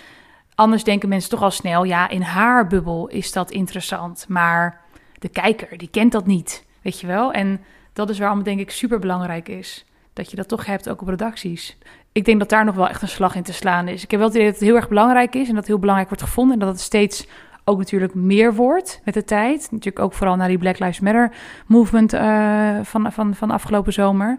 anders 0.55 0.85
denken 0.85 1.09
mensen 1.09 1.31
toch 1.31 1.43
al 1.43 1.51
snel, 1.51 1.85
ja 1.85 2.09
in 2.09 2.23
haar 2.23 2.67
bubbel 2.67 3.09
is 3.09 3.33
dat 3.33 3.51
interessant, 3.51 4.25
maar 4.29 4.81
de 5.19 5.29
kijker 5.29 5.79
die 5.79 5.91
kent 5.91 6.13
dat 6.13 6.27
niet, 6.27 6.65
weet 6.83 7.01
je 7.01 7.07
wel. 7.07 7.33
En 7.33 7.61
dat 7.93 8.11
is 8.11 8.19
waarom 8.19 8.37
het 8.37 8.47
denk 8.47 8.61
ik 8.61 8.71
super 8.71 8.99
belangrijk 8.99 9.49
is 9.49 9.85
dat 10.13 10.31
je 10.31 10.37
dat 10.37 10.49
toch 10.49 10.67
hebt 10.67 10.89
ook 10.89 11.01
op 11.01 11.09
redacties. 11.09 11.79
Ik 12.13 12.25
denk 12.25 12.39
dat 12.39 12.49
daar 12.49 12.65
nog 12.65 12.75
wel 12.75 12.89
echt 12.89 13.03
een 13.03 13.09
slag 13.09 13.35
in 13.35 13.43
te 13.43 13.53
slaan 13.53 13.89
is. 13.89 14.03
Ik 14.03 14.11
heb 14.11 14.21
wel 14.21 14.29
het 14.29 14.37
idee 14.37 14.51
dat 14.51 14.59
het 14.59 14.69
heel 14.69 14.77
erg 14.77 14.89
belangrijk 14.89 15.35
is 15.35 15.43
en 15.43 15.49
dat 15.49 15.57
het 15.57 15.67
heel 15.67 15.79
belangrijk 15.79 16.09
wordt 16.09 16.25
gevonden. 16.25 16.55
En 16.55 16.67
dat 16.67 16.75
het 16.75 16.81
steeds 16.81 17.27
ook 17.65 17.79
natuurlijk 17.79 18.15
meer 18.15 18.55
wordt 18.55 19.01
met 19.05 19.15
de 19.15 19.25
tijd. 19.25 19.61
Natuurlijk 19.71 20.05
ook 20.05 20.13
vooral 20.13 20.37
naar 20.37 20.49
die 20.49 20.59
Black 20.59 20.79
Lives 20.79 21.01
Matter 21.01 21.33
movement 21.67 22.15
uh, 22.15 22.79
van, 22.83 23.13
van, 23.13 23.35
van 23.35 23.51
afgelopen 23.51 23.93
zomer. 23.93 24.39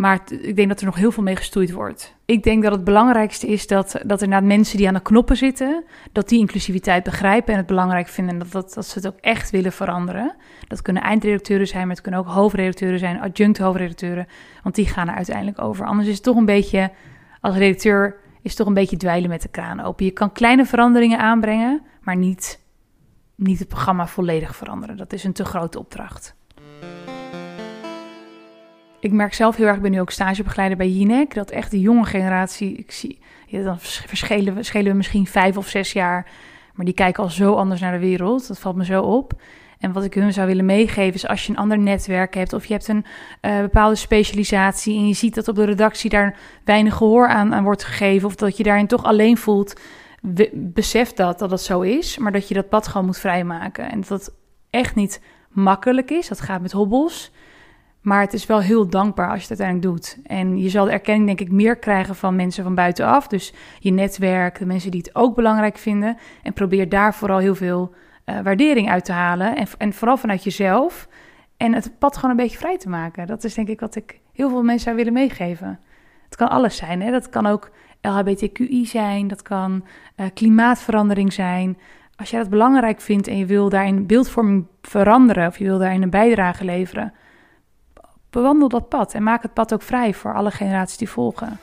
Maar 0.00 0.20
ik 0.40 0.56
denk 0.56 0.68
dat 0.68 0.80
er 0.80 0.86
nog 0.86 0.96
heel 0.96 1.12
veel 1.12 1.22
mee 1.22 1.36
gestoeid 1.36 1.72
wordt. 1.72 2.14
Ik 2.24 2.42
denk 2.42 2.62
dat 2.62 2.72
het 2.72 2.84
belangrijkste 2.84 3.46
is 3.46 3.66
dat, 3.66 4.00
dat 4.06 4.22
er 4.22 4.28
naar 4.28 4.44
mensen 4.44 4.76
die 4.76 4.88
aan 4.88 4.94
de 4.94 5.02
knoppen 5.02 5.36
zitten, 5.36 5.84
dat 6.12 6.28
die 6.28 6.38
inclusiviteit 6.38 7.04
begrijpen 7.04 7.52
en 7.52 7.58
het 7.58 7.66
belangrijk 7.66 8.08
vinden. 8.08 8.34
En 8.34 8.38
dat, 8.38 8.52
dat, 8.52 8.74
dat 8.74 8.86
ze 8.86 8.98
het 8.98 9.06
ook 9.06 9.18
echt 9.20 9.50
willen 9.50 9.72
veranderen. 9.72 10.34
Dat 10.68 10.82
kunnen 10.82 11.02
eindredacteuren 11.02 11.66
zijn, 11.66 11.86
maar 11.86 11.94
het 11.94 12.00
kunnen 12.00 12.20
ook 12.20 12.26
hoofdredacteuren 12.26 12.98
zijn, 12.98 13.20
adjunct 13.20 13.58
hoofdredacteuren. 13.58 14.26
Want 14.62 14.74
die 14.74 14.86
gaan 14.86 15.08
er 15.08 15.14
uiteindelijk 15.14 15.60
over. 15.60 15.86
Anders 15.86 16.08
is 16.08 16.14
het 16.14 16.22
toch 16.22 16.36
een 16.36 16.44
beetje, 16.44 16.90
als 17.40 17.56
redacteur, 17.56 18.16
is 18.42 18.50
het 18.50 18.56
toch 18.56 18.66
een 18.66 18.74
beetje 18.74 18.96
dweilen 18.96 19.30
met 19.30 19.42
de 19.42 19.48
kraan 19.48 19.80
open. 19.80 20.04
Je 20.04 20.10
kan 20.10 20.32
kleine 20.32 20.64
veranderingen 20.64 21.18
aanbrengen, 21.18 21.82
maar 22.00 22.16
niet, 22.16 22.60
niet 23.34 23.58
het 23.58 23.68
programma 23.68 24.06
volledig 24.06 24.56
veranderen. 24.56 24.96
Dat 24.96 25.12
is 25.12 25.24
een 25.24 25.32
te 25.32 25.44
grote 25.44 25.78
opdracht. 25.78 26.38
Ik 29.00 29.12
merk 29.12 29.34
zelf 29.34 29.56
heel 29.56 29.66
erg, 29.66 29.76
ik 29.76 29.82
ben 29.82 29.90
nu 29.90 30.00
ook 30.00 30.10
stagebegeleider 30.10 30.78
bij 30.78 30.88
Jinek, 30.88 31.34
dat 31.34 31.50
echt 31.50 31.70
de 31.70 31.80
jonge 31.80 32.04
generatie, 32.04 32.76
ik 32.76 32.90
zie, 32.90 33.18
ja, 33.46 33.62
dan 33.62 33.80
verschillen 33.80 34.54
we, 34.54 34.62
schelen 34.62 34.90
we 34.90 34.96
misschien 34.96 35.26
vijf 35.26 35.56
of 35.56 35.68
zes 35.68 35.92
jaar, 35.92 36.26
maar 36.74 36.84
die 36.84 36.94
kijken 36.94 37.22
al 37.22 37.30
zo 37.30 37.54
anders 37.54 37.80
naar 37.80 37.92
de 37.92 37.98
wereld. 37.98 38.48
Dat 38.48 38.58
valt 38.58 38.76
me 38.76 38.84
zo 38.84 39.02
op. 39.02 39.32
En 39.78 39.92
wat 39.92 40.04
ik 40.04 40.14
hun 40.14 40.32
zou 40.32 40.46
willen 40.46 40.64
meegeven 40.64 41.14
is 41.14 41.26
als 41.26 41.46
je 41.46 41.52
een 41.52 41.58
ander 41.58 41.78
netwerk 41.78 42.34
hebt 42.34 42.52
of 42.52 42.66
je 42.66 42.72
hebt 42.72 42.88
een 42.88 43.04
uh, 43.42 43.60
bepaalde 43.60 43.94
specialisatie 43.94 44.96
en 44.96 45.08
je 45.08 45.14
ziet 45.14 45.34
dat 45.34 45.48
op 45.48 45.54
de 45.54 45.64
redactie 45.64 46.10
daar 46.10 46.36
weinig 46.64 46.94
gehoor 46.94 47.28
aan, 47.28 47.54
aan 47.54 47.64
wordt 47.64 47.84
gegeven 47.84 48.28
of 48.28 48.34
dat 48.34 48.56
je 48.56 48.62
daarin 48.62 48.86
toch 48.86 49.04
alleen 49.04 49.36
voelt, 49.36 49.80
besef 50.52 51.12
dat 51.12 51.38
dat 51.38 51.50
dat 51.50 51.62
zo 51.62 51.80
is, 51.80 52.18
maar 52.18 52.32
dat 52.32 52.48
je 52.48 52.54
dat 52.54 52.68
pad 52.68 52.88
gewoon 52.88 53.06
moet 53.06 53.18
vrijmaken. 53.18 53.90
En 53.90 54.00
dat 54.00 54.08
het 54.08 54.34
echt 54.70 54.94
niet 54.94 55.20
makkelijk 55.48 56.10
is, 56.10 56.28
dat 56.28 56.40
gaat 56.40 56.62
met 56.62 56.72
hobbels. 56.72 57.32
Maar 58.00 58.20
het 58.20 58.32
is 58.32 58.46
wel 58.46 58.60
heel 58.60 58.88
dankbaar 58.88 59.30
als 59.30 59.42
je 59.42 59.48
het 59.48 59.60
uiteindelijk 59.60 59.96
doet. 59.96 60.18
En 60.26 60.58
je 60.58 60.68
zal 60.68 60.84
de 60.84 60.90
erkenning, 60.90 61.26
denk 61.26 61.40
ik, 61.40 61.50
meer 61.50 61.76
krijgen 61.76 62.14
van 62.14 62.36
mensen 62.36 62.64
van 62.64 62.74
buitenaf. 62.74 63.26
Dus 63.26 63.54
je 63.78 63.90
netwerk, 63.90 64.58
de 64.58 64.66
mensen 64.66 64.90
die 64.90 65.00
het 65.00 65.14
ook 65.14 65.34
belangrijk 65.34 65.78
vinden. 65.78 66.16
En 66.42 66.52
probeer 66.52 66.88
daar 66.88 67.14
vooral 67.14 67.38
heel 67.38 67.54
veel 67.54 67.94
uh, 68.26 68.40
waardering 68.40 68.90
uit 68.90 69.04
te 69.04 69.12
halen. 69.12 69.56
En, 69.56 69.66
en 69.78 69.92
vooral 69.92 70.16
vanuit 70.16 70.44
jezelf. 70.44 71.08
En 71.56 71.74
het 71.74 71.98
pad 71.98 72.16
gewoon 72.16 72.30
een 72.30 72.36
beetje 72.36 72.58
vrij 72.58 72.78
te 72.78 72.88
maken. 72.88 73.26
Dat 73.26 73.44
is 73.44 73.54
denk 73.54 73.68
ik 73.68 73.80
wat 73.80 73.96
ik 73.96 74.20
heel 74.32 74.48
veel 74.48 74.62
mensen 74.62 74.84
zou 74.84 74.96
willen 74.96 75.12
meegeven. 75.12 75.80
Het 76.24 76.36
kan 76.36 76.48
alles 76.48 76.76
zijn. 76.76 77.02
Hè? 77.02 77.10
Dat 77.10 77.28
kan 77.28 77.46
ook 77.46 77.70
LHBTQI 78.00 78.86
zijn. 78.86 79.28
Dat 79.28 79.42
kan 79.42 79.84
uh, 80.16 80.26
klimaatverandering 80.34 81.32
zijn. 81.32 81.78
Als 82.16 82.30
jij 82.30 82.40
dat 82.40 82.50
belangrijk 82.50 83.00
vindt 83.00 83.28
en 83.28 83.36
je 83.36 83.46
wil 83.46 83.68
daarin 83.68 84.06
beeldvorming 84.06 84.66
veranderen. 84.82 85.46
Of 85.46 85.58
je 85.58 85.64
wil 85.64 85.78
daarin 85.78 86.02
een 86.02 86.10
bijdrage 86.10 86.64
leveren 86.64 87.12
bewandel 88.30 88.68
dat 88.68 88.88
pad 88.88 89.14
en 89.14 89.22
maak 89.22 89.42
het 89.42 89.54
pad 89.54 89.72
ook 89.72 89.82
vrij 89.82 90.14
voor 90.14 90.34
alle 90.34 90.50
generaties 90.50 90.96
die 90.96 91.08
volgen. 91.08 91.58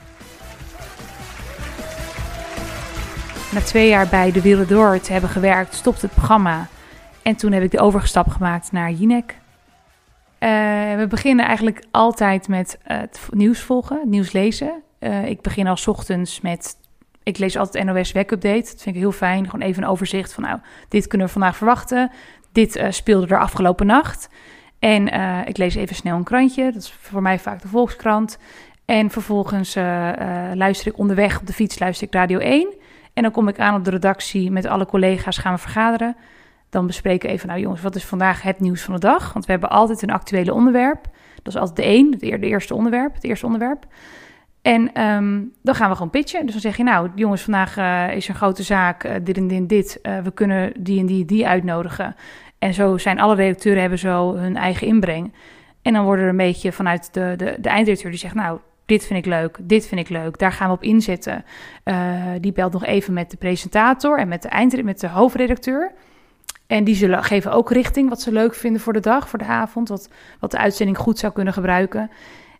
Na 3.52 3.62
twee 3.62 3.90
jaar 3.90 4.08
bij 4.08 4.32
De 4.32 4.42
Wereld 4.42 4.70
Door 4.70 5.00
te 5.00 5.12
hebben 5.12 5.30
gewerkt, 5.30 5.74
stopte 5.74 6.06
het 6.06 6.16
programma. 6.16 6.68
En 7.22 7.36
toen 7.36 7.52
heb 7.52 7.64
ik 7.64 7.72
de 7.72 7.80
overgestap 7.80 8.28
gemaakt 8.28 8.72
naar 8.72 8.92
Jinek. 8.92 9.32
Uh, 10.40 10.50
we 10.96 11.06
beginnen 11.10 11.46
eigenlijk 11.46 11.86
altijd 11.92 12.48
met 12.48 12.78
het 12.84 13.20
nieuws 13.30 13.62
volgen, 13.62 14.00
het 14.00 14.10
nieuws 14.10 14.32
lezen. 14.32 14.84
Uh, 15.00 15.26
ik 15.26 15.42
begin 15.42 15.68
al 15.68 15.78
ochtends 15.86 16.42
met. 16.42 16.76
Ik 17.24 17.38
lees 17.38 17.58
altijd 17.58 17.86
NOS 17.86 18.12
Week 18.12 18.32
Update. 18.32 18.72
Dat 18.72 18.82
vind 18.82 18.96
ik 18.96 19.02
heel 19.02 19.12
fijn. 19.12 19.50
Gewoon 19.50 19.68
even 19.68 19.84
een 19.84 19.90
overzicht 19.90 20.34
van, 20.34 20.44
nou, 20.44 20.60
dit 20.90 21.08
kunnen 21.08 21.28
we 21.28 21.34
vandaag 21.34 21.58
verwachten. 21.58 22.12
Dit 22.52 22.86
speelde 22.90 23.28
er 23.28 23.40
afgelopen 23.40 23.86
nacht. 23.86 24.30
En 24.80 25.14
uh, 25.14 25.40
ik 25.46 25.58
lees 25.58 25.76
even 25.76 25.96
snel 25.96 26.18
een 26.18 26.24
krantje. 26.24 26.72
Dat 26.72 26.82
is 26.82 26.92
voor 26.92 27.22
mij 27.22 27.40
vaak 27.40 27.62
de 27.62 27.68
Volkskrant. 27.68 28.38
En 28.86 29.10
vervolgens 29.10 29.76
uh, 29.76 29.84
uh, 29.84 30.52
luister 30.54 30.88
ik 30.88 30.98
onderweg 30.98 31.40
op 31.40 31.48
de 31.48 31.54
fiets, 31.54 31.80
luister 31.80 32.08
ik 32.08 32.14
Radio 32.14 32.40
1. 32.40 32.76
En 33.14 33.24
dan 33.24 33.32
kom 33.32 33.48
ik 33.48 33.60
aan 33.60 33.76
op 33.76 33.84
de 33.84 33.90
redactie 33.90 34.52
met 34.52 34.66
alle 34.66 34.86
collega's, 34.86 35.38
gaan 35.38 35.54
we 35.54 35.60
vergaderen. 35.60 36.16
Dan 36.70 36.88
bespreken 36.88 37.28
we 37.28 37.34
even, 37.36 37.48
nou 37.48 37.60
jongens, 37.60 37.82
wat 37.82 37.96
is 37.96 38.06
vandaag 38.06 38.42
het 38.42 38.60
nieuws 38.60 38.82
van 38.82 38.94
de 38.94 39.00
dag? 39.00 39.34
Want 39.34 39.46
we 39.46 39.52
hebben 39.52 39.70
altijd 39.70 40.02
een 40.02 40.12
actuele 40.12 40.54
onderwerp. 40.54 41.08
Dat 41.44 41.54
is 41.54 41.60
altijd 41.60 41.76
de 41.76 41.84
één, 41.84 42.12
het 42.12 42.42
eerste 42.42 42.74
onderwerp, 42.74 43.14
het 43.14 43.24
eerste 43.24 43.46
onderwerp. 43.46 43.86
En 44.62 44.94
ehm, 44.94 45.42
dan 45.64 45.76
gaan 45.76 45.90
we 45.90 45.96
gewoon 45.96 46.10
pitchen. 46.10 46.44
Dus 46.44 46.52
dan 46.52 46.62
zeg 46.62 46.78
je, 46.78 46.84
nou, 46.84 47.10
jongens, 47.16 47.42
vandaag 47.42 47.78
is 48.16 48.28
een 48.28 48.36
grote 48.36 48.64
zaak, 48.64 49.26
dit 49.26 49.38
en 49.38 49.48
dit, 49.48 49.70
dit. 49.70 50.00
We 50.24 50.32
kunnen 50.34 50.74
die 50.84 51.00
en 51.00 51.06
die, 51.06 51.26
die 51.26 51.48
uitnodigen. 51.48 52.16
En 52.60 52.74
zo 52.74 52.98
zijn 52.98 53.20
alle 53.20 53.36
redacteuren 53.36 53.82
hebben 53.82 54.00
zo 54.00 54.36
hun 54.36 54.56
eigen 54.56 54.88
inbreng. 54.88 55.34
En 55.82 55.94
dan 55.94 56.04
worden 56.04 56.24
er 56.24 56.30
een 56.30 56.38
beetje 56.38 56.72
vanuit 56.72 57.14
de, 57.14 57.34
de, 57.38 57.58
de 57.60 57.70
eindredacteur 57.70 58.12
die 58.12 58.20
zegt, 58.20 58.36
nou, 58.36 58.60
dit 58.86 59.06
vind 59.06 59.20
ik 59.20 59.26
leuk, 59.26 59.58
dit 59.62 59.88
vind 59.88 60.02
ik 60.02 60.10
leuk, 60.10 60.38
daar 60.38 60.52
gaan 60.52 60.68
we 60.68 60.76
op 60.76 60.84
inzetten. 60.84 61.46
die 62.42 62.52
belt 62.52 62.74
nog 62.74 62.86
even 62.86 63.14
met 63.14 63.32
de 63.32 63.38
presentator 63.38 64.20
en 64.20 64.28
met 64.28 64.42
de, 64.42 64.48
eind, 64.48 64.84
met 64.84 65.00
de 65.00 65.08
hoofdredacteur. 65.08 65.92
En 66.68 66.84
die 66.84 66.96
zullen 66.96 67.24
geven 67.24 67.52
ook 67.52 67.72
richting 67.72 68.10
wat 68.10 68.22
ze 68.22 68.32
leuk 68.32 68.54
vinden 68.56 68.82
voor 68.82 68.94
de 68.94 69.00
dag, 69.00 69.30
voor 69.30 69.40
de 69.40 69.46
avond, 69.46 69.90
wat, 69.90 70.10
wat 70.40 70.52
de 70.52 70.58
uitzending 70.58 70.98
goed 70.98 71.20
zou 71.20 71.34
kunnen 71.34 71.54
gebruiken. 71.54 72.12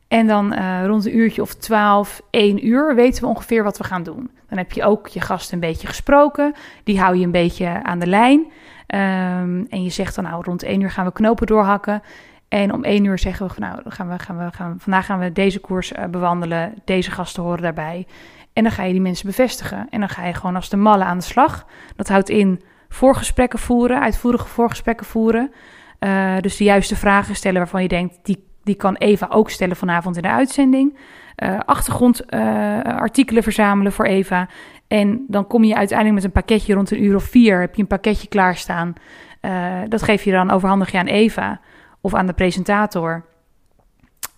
En 0.08 0.28
dan 0.28 0.54
uh, 0.54 0.86
rond 0.86 1.06
een 1.06 1.18
uurtje 1.18 1.42
of 1.42 1.54
12, 1.54 2.22
1 2.30 2.68
uur 2.68 2.96
weten 2.96 3.24
we 3.24 3.30
ongeveer 3.30 3.64
wat 3.64 3.78
we 3.78 3.84
gaan 3.84 4.04
doen. 4.04 4.30
Dan 4.50 4.58
heb 4.58 4.72
je 4.72 4.84
ook 4.84 5.08
je 5.08 5.22
gast 5.22 5.52
een 5.52 5.60
beetje 5.60 5.88
gesproken. 5.88 6.54
Die 6.84 7.00
hou 7.00 7.18
je 7.18 7.26
een 7.26 7.32
beetje 7.32 7.84
aan 7.84 8.00
de 8.00 8.08
lijn. 8.08 8.52
Um, 8.88 9.66
en 9.70 9.84
je 9.84 9.90
zegt 9.90 10.16
dan 10.16 10.24
nou 10.24 10.44
rond 10.44 10.64
1 10.64 10.82
uur 10.82 10.92
gaan 10.92 11.06
we 11.06 11.12
knopen 11.12 11.48
doorhakken. 11.48 12.02
En 12.48 12.74
om 12.74 12.84
1 12.84 13.04
uur 13.04 13.20
zeggen 13.20 13.48
we 13.48 13.54
nou 13.58 13.82
gaan 13.86 14.10
we, 14.10 14.20
gaan 14.20 14.38
we, 14.38 14.52
gaan 14.52 14.76
vandaag 14.80 15.06
gaan 15.06 15.20
we 15.20 15.32
deze 15.32 15.60
koers 15.60 15.94
uh, 15.94 16.06
bewandelen. 16.06 16.74
Deze 16.86 17.12
gasten 17.12 17.44
horen 17.44 17.62
daarbij. 17.62 18.08
En 18.54 18.64
dan 18.64 18.72
ga 18.72 18.84
je 18.84 18.92
die 18.92 19.02
mensen 19.02 19.28
bevestigen. 19.28 19.88
En 19.90 20.00
dan 20.00 20.10
ga 20.10 20.26
je 20.26 20.34
gewoon 20.34 20.56
als 20.56 20.70
de 20.70 20.78
malle 20.78 21.04
aan 21.04 21.18
de 21.18 21.24
slag. 21.24 21.66
Dat 21.96 22.08
houdt 22.08 22.30
in 22.30 22.62
voorgesprekken 22.90 23.60
voeren, 23.60 24.02
uitvoerige 24.02 24.48
voorgesprekken 24.48 25.06
voeren. 25.06 25.52
Uh, 26.00 26.38
dus 26.40 26.58
de 26.58 26.64
juiste 26.64 26.96
vragen 26.96 27.36
stellen 27.36 27.58
waarvan 27.58 27.82
je 27.82 27.88
denkt, 27.88 28.20
die 28.24 28.46
die 28.68 28.76
kan 28.76 28.96
Eva 28.96 29.28
ook 29.30 29.50
stellen 29.50 29.76
vanavond 29.76 30.16
in 30.16 30.22
de 30.22 30.30
uitzending. 30.30 30.98
Uh, 31.44 31.60
achtergrondartikelen 31.66 33.44
verzamelen 33.44 33.92
voor 33.92 34.06
Eva. 34.06 34.48
En 34.88 35.26
dan 35.28 35.48
kom 35.48 35.64
je 35.64 35.76
uiteindelijk 35.76 36.16
met 36.16 36.26
een 36.26 36.42
pakketje 36.42 36.74
rond 36.74 36.92
een 36.92 37.04
uur 37.04 37.16
of 37.16 37.24
vier. 37.24 37.60
Heb 37.60 37.76
je 37.76 37.82
een 37.82 37.88
pakketje 37.88 38.28
klaarstaan. 38.28 38.94
Uh, 39.42 39.80
dat 39.88 40.02
geef 40.04 40.24
je 40.24 40.32
dan 40.32 40.52
overhandig 40.52 40.92
je 40.92 40.98
aan 40.98 41.06
Eva 41.06 41.60
of 42.02 42.14
aan 42.14 42.26
de 42.26 42.34
presentator. 42.34 43.26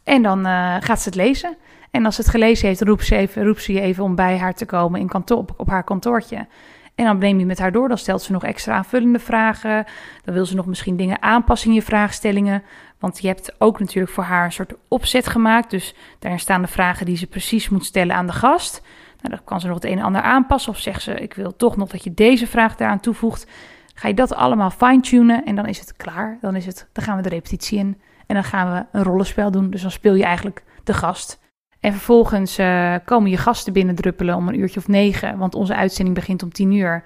En 0.03 0.21
dan 0.21 0.45
gaat 0.81 1.01
ze 1.01 1.09
het 1.09 1.17
lezen. 1.17 1.57
En 1.91 2.05
als 2.05 2.15
ze 2.15 2.21
het 2.21 2.29
gelezen 2.29 2.67
heeft, 2.67 2.81
roept 2.81 3.05
ze, 3.05 3.15
even, 3.15 3.43
roept 3.43 3.61
ze 3.61 3.73
je 3.73 3.81
even 3.81 4.03
om 4.03 4.15
bij 4.15 4.37
haar 4.37 4.53
te 4.53 4.65
komen 4.65 4.99
in 4.99 5.07
kantoor, 5.07 5.37
op, 5.37 5.53
op 5.57 5.69
haar 5.69 5.83
kantoortje. 5.83 6.47
En 6.95 7.05
dan 7.05 7.17
neem 7.17 7.39
je 7.39 7.45
met 7.45 7.59
haar 7.59 7.71
door. 7.71 7.87
Dan 7.87 7.97
stelt 7.97 8.21
ze 8.21 8.31
nog 8.31 8.43
extra 8.43 8.75
aanvullende 8.75 9.19
vragen. 9.19 9.85
Dan 10.23 10.33
wil 10.33 10.45
ze 10.45 10.55
nog 10.55 10.65
misschien 10.65 10.97
dingen 10.97 11.21
aanpassen 11.21 11.69
in 11.69 11.75
je 11.75 11.81
vraagstellingen. 11.81 12.63
Want 12.99 13.21
je 13.21 13.27
hebt 13.27 13.55
ook 13.57 13.79
natuurlijk 13.79 14.13
voor 14.13 14.23
haar 14.23 14.45
een 14.45 14.51
soort 14.51 14.73
opzet 14.87 15.27
gemaakt. 15.27 15.69
Dus 15.69 15.95
daarin 16.19 16.39
staan 16.39 16.61
de 16.61 16.67
vragen 16.67 17.05
die 17.05 17.17
ze 17.17 17.27
precies 17.27 17.69
moet 17.69 17.85
stellen 17.85 18.15
aan 18.15 18.27
de 18.27 18.33
gast. 18.33 18.81
Nou, 19.21 19.35
dan 19.35 19.43
kan 19.43 19.59
ze 19.59 19.67
nog 19.67 19.75
het 19.75 19.85
een 19.85 19.97
en 19.97 20.03
ander 20.03 20.21
aanpassen. 20.21 20.71
Of 20.71 20.79
zegt 20.79 21.01
ze, 21.01 21.13
ik 21.13 21.33
wil 21.33 21.55
toch 21.55 21.77
nog 21.77 21.89
dat 21.89 22.03
je 22.03 22.13
deze 22.13 22.47
vraag 22.47 22.75
daaraan 22.75 22.99
toevoegt. 22.99 23.47
Ga 23.93 24.07
je 24.07 24.13
dat 24.13 24.35
allemaal 24.35 24.69
fine-tunen 24.69 25.45
en 25.45 25.55
dan 25.55 25.65
is 25.65 25.79
het 25.79 25.95
klaar. 25.95 26.37
Dan, 26.41 26.55
is 26.55 26.65
het, 26.65 26.89
dan 26.91 27.03
gaan 27.03 27.15
we 27.15 27.21
de 27.21 27.29
repetitie 27.29 27.79
in. 27.79 28.01
En 28.25 28.35
dan 28.35 28.43
gaan 28.43 28.73
we 28.73 28.97
een 28.97 29.03
rollenspel 29.03 29.51
doen. 29.51 29.69
Dus 29.69 29.81
dan 29.81 29.91
speel 29.91 30.13
je 30.13 30.23
eigenlijk 30.23 30.63
de 30.83 30.93
gast. 30.93 31.39
En 31.79 31.91
vervolgens 31.91 32.59
uh, 32.59 32.95
komen 33.05 33.29
je 33.29 33.37
gasten 33.37 33.73
binnendruppelen 33.73 34.35
om 34.35 34.47
een 34.47 34.59
uurtje 34.59 34.79
of 34.79 34.87
negen. 34.87 35.37
Want 35.37 35.55
onze 35.55 35.75
uitzending 35.75 36.15
begint 36.15 36.43
om 36.43 36.51
tien 36.51 36.71
uur. 36.71 37.03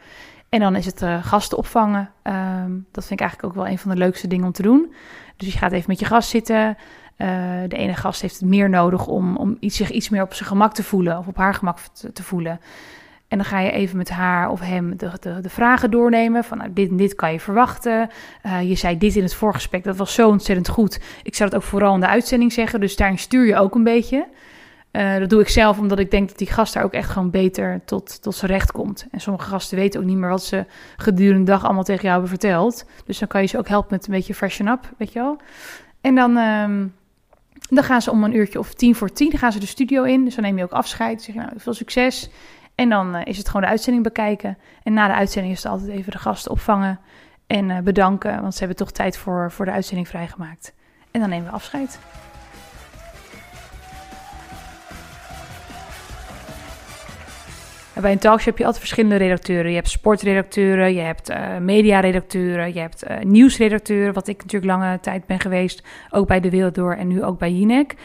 En 0.49 0.59
dan 0.59 0.75
is 0.75 0.85
het 0.85 1.01
uh, 1.01 1.23
gasten 1.23 1.57
opvangen. 1.57 2.09
Um, 2.23 2.87
dat 2.91 3.05
vind 3.05 3.19
ik 3.19 3.27
eigenlijk 3.27 3.43
ook 3.43 3.63
wel 3.63 3.71
een 3.71 3.77
van 3.77 3.91
de 3.91 3.97
leukste 3.97 4.27
dingen 4.27 4.45
om 4.45 4.51
te 4.51 4.61
doen. 4.61 4.93
Dus 5.37 5.53
je 5.53 5.57
gaat 5.57 5.71
even 5.71 5.89
met 5.89 5.99
je 5.99 6.05
gast 6.05 6.29
zitten. 6.29 6.77
Uh, 7.17 7.27
de 7.67 7.75
ene 7.75 7.93
gast 7.93 8.21
heeft 8.21 8.39
het 8.39 8.49
meer 8.49 8.69
nodig 8.69 9.07
om, 9.07 9.35
om 9.35 9.57
iets, 9.59 9.77
zich 9.77 9.89
iets 9.89 10.09
meer 10.09 10.21
op 10.21 10.33
zijn 10.33 10.49
gemak 10.49 10.73
te 10.73 10.83
voelen. 10.83 11.17
Of 11.17 11.27
op 11.27 11.37
haar 11.37 11.53
gemak 11.53 11.77
te, 12.13 12.23
voelen. 12.23 12.59
En 13.27 13.37
dan 13.37 13.47
ga 13.47 13.59
je 13.59 13.71
even 13.71 13.97
met 13.97 14.09
haar 14.09 14.49
of 14.49 14.59
hem 14.59 14.97
de, 14.97 15.11
de, 15.19 15.39
de 15.41 15.49
vragen 15.49 15.91
doornemen. 15.91 16.43
Van 16.43 16.57
nou, 16.57 16.73
dit 16.73 16.89
en 16.89 16.97
dit 16.97 17.15
kan 17.15 17.31
je 17.31 17.39
verwachten. 17.39 18.09
Uh, 18.45 18.69
je 18.69 18.75
zei 18.75 18.97
dit 18.97 19.15
in 19.15 19.23
het 19.23 19.33
voorgesprek, 19.33 19.83
dat 19.83 19.97
was 19.97 20.13
zo 20.13 20.29
ontzettend 20.29 20.69
goed. 20.69 20.99
Ik 21.23 21.35
zou 21.35 21.49
het 21.49 21.57
ook 21.57 21.65
vooral 21.65 21.93
in 21.93 21.99
de 21.99 22.07
uitzending 22.07 22.53
zeggen. 22.53 22.79
Dus 22.79 22.95
daarin 22.95 23.17
stuur 23.17 23.45
je 23.45 23.55
ook 23.55 23.75
een 23.75 23.83
beetje. 23.83 24.27
Uh, 24.91 25.17
dat 25.17 25.29
doe 25.29 25.41
ik 25.41 25.49
zelf 25.49 25.79
omdat 25.79 25.99
ik 25.99 26.11
denk 26.11 26.27
dat 26.27 26.37
die 26.37 26.51
gast 26.51 26.73
daar 26.73 26.83
ook 26.83 26.93
echt 26.93 27.09
gewoon 27.09 27.29
beter 27.29 27.81
tot, 27.85 28.21
tot 28.21 28.35
zijn 28.35 28.51
recht 28.51 28.71
komt. 28.71 29.07
En 29.11 29.21
sommige 29.21 29.49
gasten 29.49 29.77
weten 29.77 29.99
ook 29.99 30.05
niet 30.05 30.17
meer 30.17 30.29
wat 30.29 30.43
ze 30.43 30.65
gedurende 30.97 31.43
de 31.43 31.51
dag 31.51 31.63
allemaal 31.63 31.83
tegen 31.83 32.01
jou 32.01 32.11
hebben 32.11 32.29
verteld. 32.29 32.85
Dus 33.05 33.19
dan 33.19 33.27
kan 33.27 33.41
je 33.41 33.47
ze 33.47 33.57
ook 33.57 33.67
helpen 33.67 33.87
met 33.91 34.05
een 34.05 34.13
beetje 34.13 34.33
freshen 34.33 34.67
up, 34.67 34.89
weet 34.97 35.13
je 35.13 35.19
wel. 35.19 35.37
En 36.01 36.15
dan, 36.15 36.37
um, 36.37 36.93
dan 37.69 37.83
gaan 37.83 38.01
ze 38.01 38.11
om 38.11 38.23
een 38.23 38.35
uurtje 38.35 38.59
of 38.59 38.73
tien 38.73 38.95
voor 38.95 39.11
tien 39.11 39.37
gaan 39.37 39.51
ze 39.51 39.59
de 39.59 39.65
studio 39.65 40.03
in. 40.03 40.25
Dus 40.25 40.35
dan 40.35 40.43
neem 40.43 40.57
je 40.57 40.63
ook 40.63 40.71
afscheid. 40.71 41.21
Zeg 41.21 41.35
nou, 41.35 41.49
veel 41.57 41.73
succes. 41.73 42.29
En 42.75 42.89
dan 42.89 43.15
uh, 43.15 43.21
is 43.23 43.37
het 43.37 43.47
gewoon 43.47 43.61
de 43.61 43.67
uitzending 43.67 44.03
bekijken. 44.03 44.57
En 44.83 44.93
na 44.93 45.07
de 45.07 45.13
uitzending 45.13 45.53
is 45.53 45.63
het 45.63 45.71
altijd 45.71 45.89
even 45.89 46.11
de 46.11 46.17
gasten 46.17 46.51
opvangen 46.51 46.99
en 47.47 47.69
uh, 47.69 47.79
bedanken. 47.79 48.41
Want 48.41 48.53
ze 48.53 48.59
hebben 48.59 48.77
toch 48.77 48.91
tijd 48.91 49.17
voor, 49.17 49.51
voor 49.51 49.65
de 49.65 49.71
uitzending 49.71 50.07
vrijgemaakt. 50.07 50.73
En 51.11 51.19
dan 51.19 51.29
nemen 51.29 51.45
we 51.45 51.53
afscheid. 51.53 51.99
Bij 58.01 58.11
een 58.11 58.17
talkshow 58.17 58.45
heb 58.45 58.57
je 58.57 58.65
altijd 58.65 58.83
verschillende 58.83 59.15
redacteuren. 59.15 59.69
Je 59.69 59.75
hebt 59.75 59.89
sportredacteuren, 59.89 60.93
je 60.93 61.01
hebt 61.01 61.29
uh, 61.29 61.57
mediaredacteuren, 61.57 62.73
je 62.73 62.79
hebt 62.79 63.03
uh, 63.09 63.17
nieuwsredacteuren, 63.19 64.13
wat 64.13 64.27
ik 64.27 64.37
natuurlijk 64.37 64.71
lange 64.71 64.99
tijd 64.99 65.25
ben 65.25 65.39
geweest, 65.39 65.83
ook 66.09 66.27
bij 66.27 66.39
De 66.39 66.49
Wereld 66.49 66.75
Door 66.75 66.93
en 66.93 67.07
nu 67.07 67.23
ook 67.23 67.39
bij 67.39 67.51
Jinek. 67.51 67.95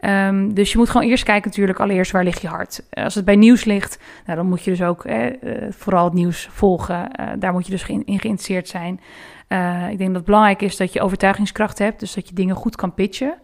Um, 0.00 0.54
dus 0.54 0.72
je 0.72 0.78
moet 0.78 0.90
gewoon 0.90 1.08
eerst 1.08 1.24
kijken 1.24 1.48
natuurlijk 1.50 1.78
allereerst 1.78 2.12
waar 2.12 2.24
ligt 2.24 2.42
je 2.42 2.48
hart. 2.48 2.82
Als 2.90 3.14
het 3.14 3.24
bij 3.24 3.36
nieuws 3.36 3.64
ligt, 3.64 3.98
nou, 4.24 4.38
dan 4.38 4.48
moet 4.48 4.62
je 4.62 4.70
dus 4.70 4.82
ook 4.82 5.04
eh, 5.04 5.26
vooral 5.70 6.04
het 6.04 6.12
nieuws 6.12 6.48
volgen. 6.50 7.10
Uh, 7.20 7.26
daar 7.38 7.52
moet 7.52 7.64
je 7.66 7.70
dus 7.70 7.86
in, 7.86 8.02
geïnteresseerd 8.04 8.68
zijn. 8.68 9.00
Uh, 9.48 9.90
ik 9.90 9.98
denk 9.98 10.08
dat 10.08 10.16
het 10.16 10.24
belangrijk 10.24 10.62
is 10.62 10.76
dat 10.76 10.92
je 10.92 11.00
overtuigingskracht 11.00 11.78
hebt, 11.78 12.00
dus 12.00 12.14
dat 12.14 12.28
je 12.28 12.34
dingen 12.34 12.56
goed 12.56 12.76
kan 12.76 12.94
pitchen. 12.94 13.34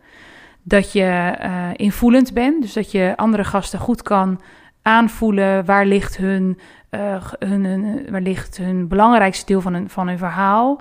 Dat 0.62 0.92
je 0.92 1.36
invoelend 1.76 2.34
bent, 2.34 2.62
dus 2.62 2.72
dat 2.72 2.90
je 2.90 3.12
andere 3.16 3.44
gasten 3.44 3.78
goed 3.78 4.02
kan 4.02 4.40
aanvoelen 4.84 5.64
waar 5.64 5.86
ligt 5.86 6.16
hun, 6.16 6.58
uh, 6.90 7.24
hun, 7.38 7.64
hun, 7.64 8.10
waar 8.10 8.20
ligt 8.20 8.56
hun 8.56 8.88
belangrijkste 8.88 9.46
deel 9.46 9.60
van 9.60 9.74
hun, 9.74 9.90
van 9.90 10.08
hun 10.08 10.18
verhaal. 10.18 10.80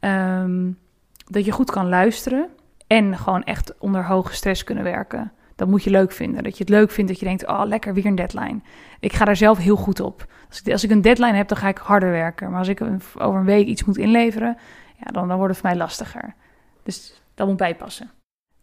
Um, 0.00 0.78
dat 1.26 1.44
je 1.44 1.52
goed 1.52 1.70
kan 1.70 1.88
luisteren 1.88 2.48
en 2.86 3.18
gewoon 3.18 3.44
echt 3.44 3.78
onder 3.78 4.04
hoge 4.04 4.34
stress 4.34 4.64
kunnen 4.64 4.84
werken. 4.84 5.32
Dat 5.56 5.68
moet 5.68 5.84
je 5.84 5.90
leuk 5.90 6.12
vinden. 6.12 6.42
Dat 6.42 6.56
je 6.56 6.64
het 6.64 6.72
leuk 6.72 6.90
vindt 6.90 7.10
dat 7.10 7.20
je 7.20 7.26
denkt, 7.26 7.46
oh 7.46 7.62
lekker 7.64 7.94
weer 7.94 8.06
een 8.06 8.14
deadline. 8.14 8.60
Ik 9.00 9.12
ga 9.12 9.24
daar 9.24 9.36
zelf 9.36 9.58
heel 9.58 9.76
goed 9.76 10.00
op. 10.00 10.26
Als 10.48 10.60
ik, 10.62 10.72
als 10.72 10.84
ik 10.84 10.90
een 10.90 11.02
deadline 11.02 11.36
heb, 11.36 11.48
dan 11.48 11.58
ga 11.58 11.68
ik 11.68 11.78
harder 11.78 12.10
werken. 12.10 12.50
Maar 12.50 12.58
als 12.58 12.68
ik 12.68 12.80
over 13.18 13.40
een 13.40 13.44
week 13.44 13.66
iets 13.66 13.84
moet 13.84 13.96
inleveren, 13.96 14.56
ja, 14.96 15.04
dan, 15.12 15.28
dan 15.28 15.36
wordt 15.36 15.52
het 15.52 15.60
voor 15.60 15.70
mij 15.70 15.78
lastiger. 15.78 16.34
Dus 16.82 17.22
dat 17.34 17.46
moet 17.46 17.56
bijpassen. 17.56 18.10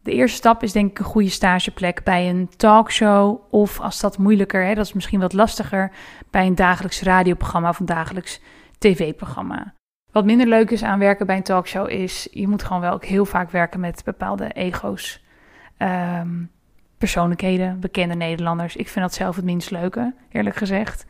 De 0.10 0.16
eerste 0.16 0.38
stap 0.38 0.64
is 0.64 0.72
denk 0.72 0.92
ik 0.92 1.00
een 1.00 1.06
goede 1.06 1.30
stageplek 1.30 2.04
bij 2.04 2.30
een 2.30 2.50
talkshow. 2.58 3.42
Of 3.50 3.80
als 3.80 4.00
dat 4.00 4.18
moeilijker, 4.18 4.66
hè, 4.66 4.74
dat 4.74 4.86
is 4.86 4.94
misschien 4.94 5.20
wat 5.20 5.34
lastiger, 5.34 5.92
bij 6.30 6.46
een 6.46 6.56
dagelijks 6.56 7.02
radioprogramma 7.02 7.70
of 7.70 7.80
een 7.80 7.86
dagelijks 7.86 8.42
tv-programma. 8.78 9.74
Wat 10.12 10.26
minder 10.26 10.48
leuk 10.48 10.70
is 10.70 10.84
aan 10.84 11.00
werken 11.00 11.26
bij 11.26 11.36
een 11.36 11.44
talkshow 11.44 11.90
is, 11.90 12.28
je 12.32 12.48
moet 12.48 12.64
gewoon 12.64 12.82
wel 12.82 12.94
ook 12.94 13.06
heel 13.06 13.26
vaak 13.26 13.52
werken 13.52 13.80
met 13.80 14.02
bepaalde 14.06 14.52
ego's. 14.52 15.24
Um, 15.78 16.52
persoonlijkheden, 16.98 17.80
bekende 17.80 18.16
Nederlanders. 18.16 18.76
Ik 18.76 18.88
vind 18.88 19.06
dat 19.06 19.14
zelf 19.14 19.36
het 19.36 19.46
minst 19.46 19.72
leuke, 19.72 20.14
eerlijk 20.32 20.56
gezegd. 20.56 21.06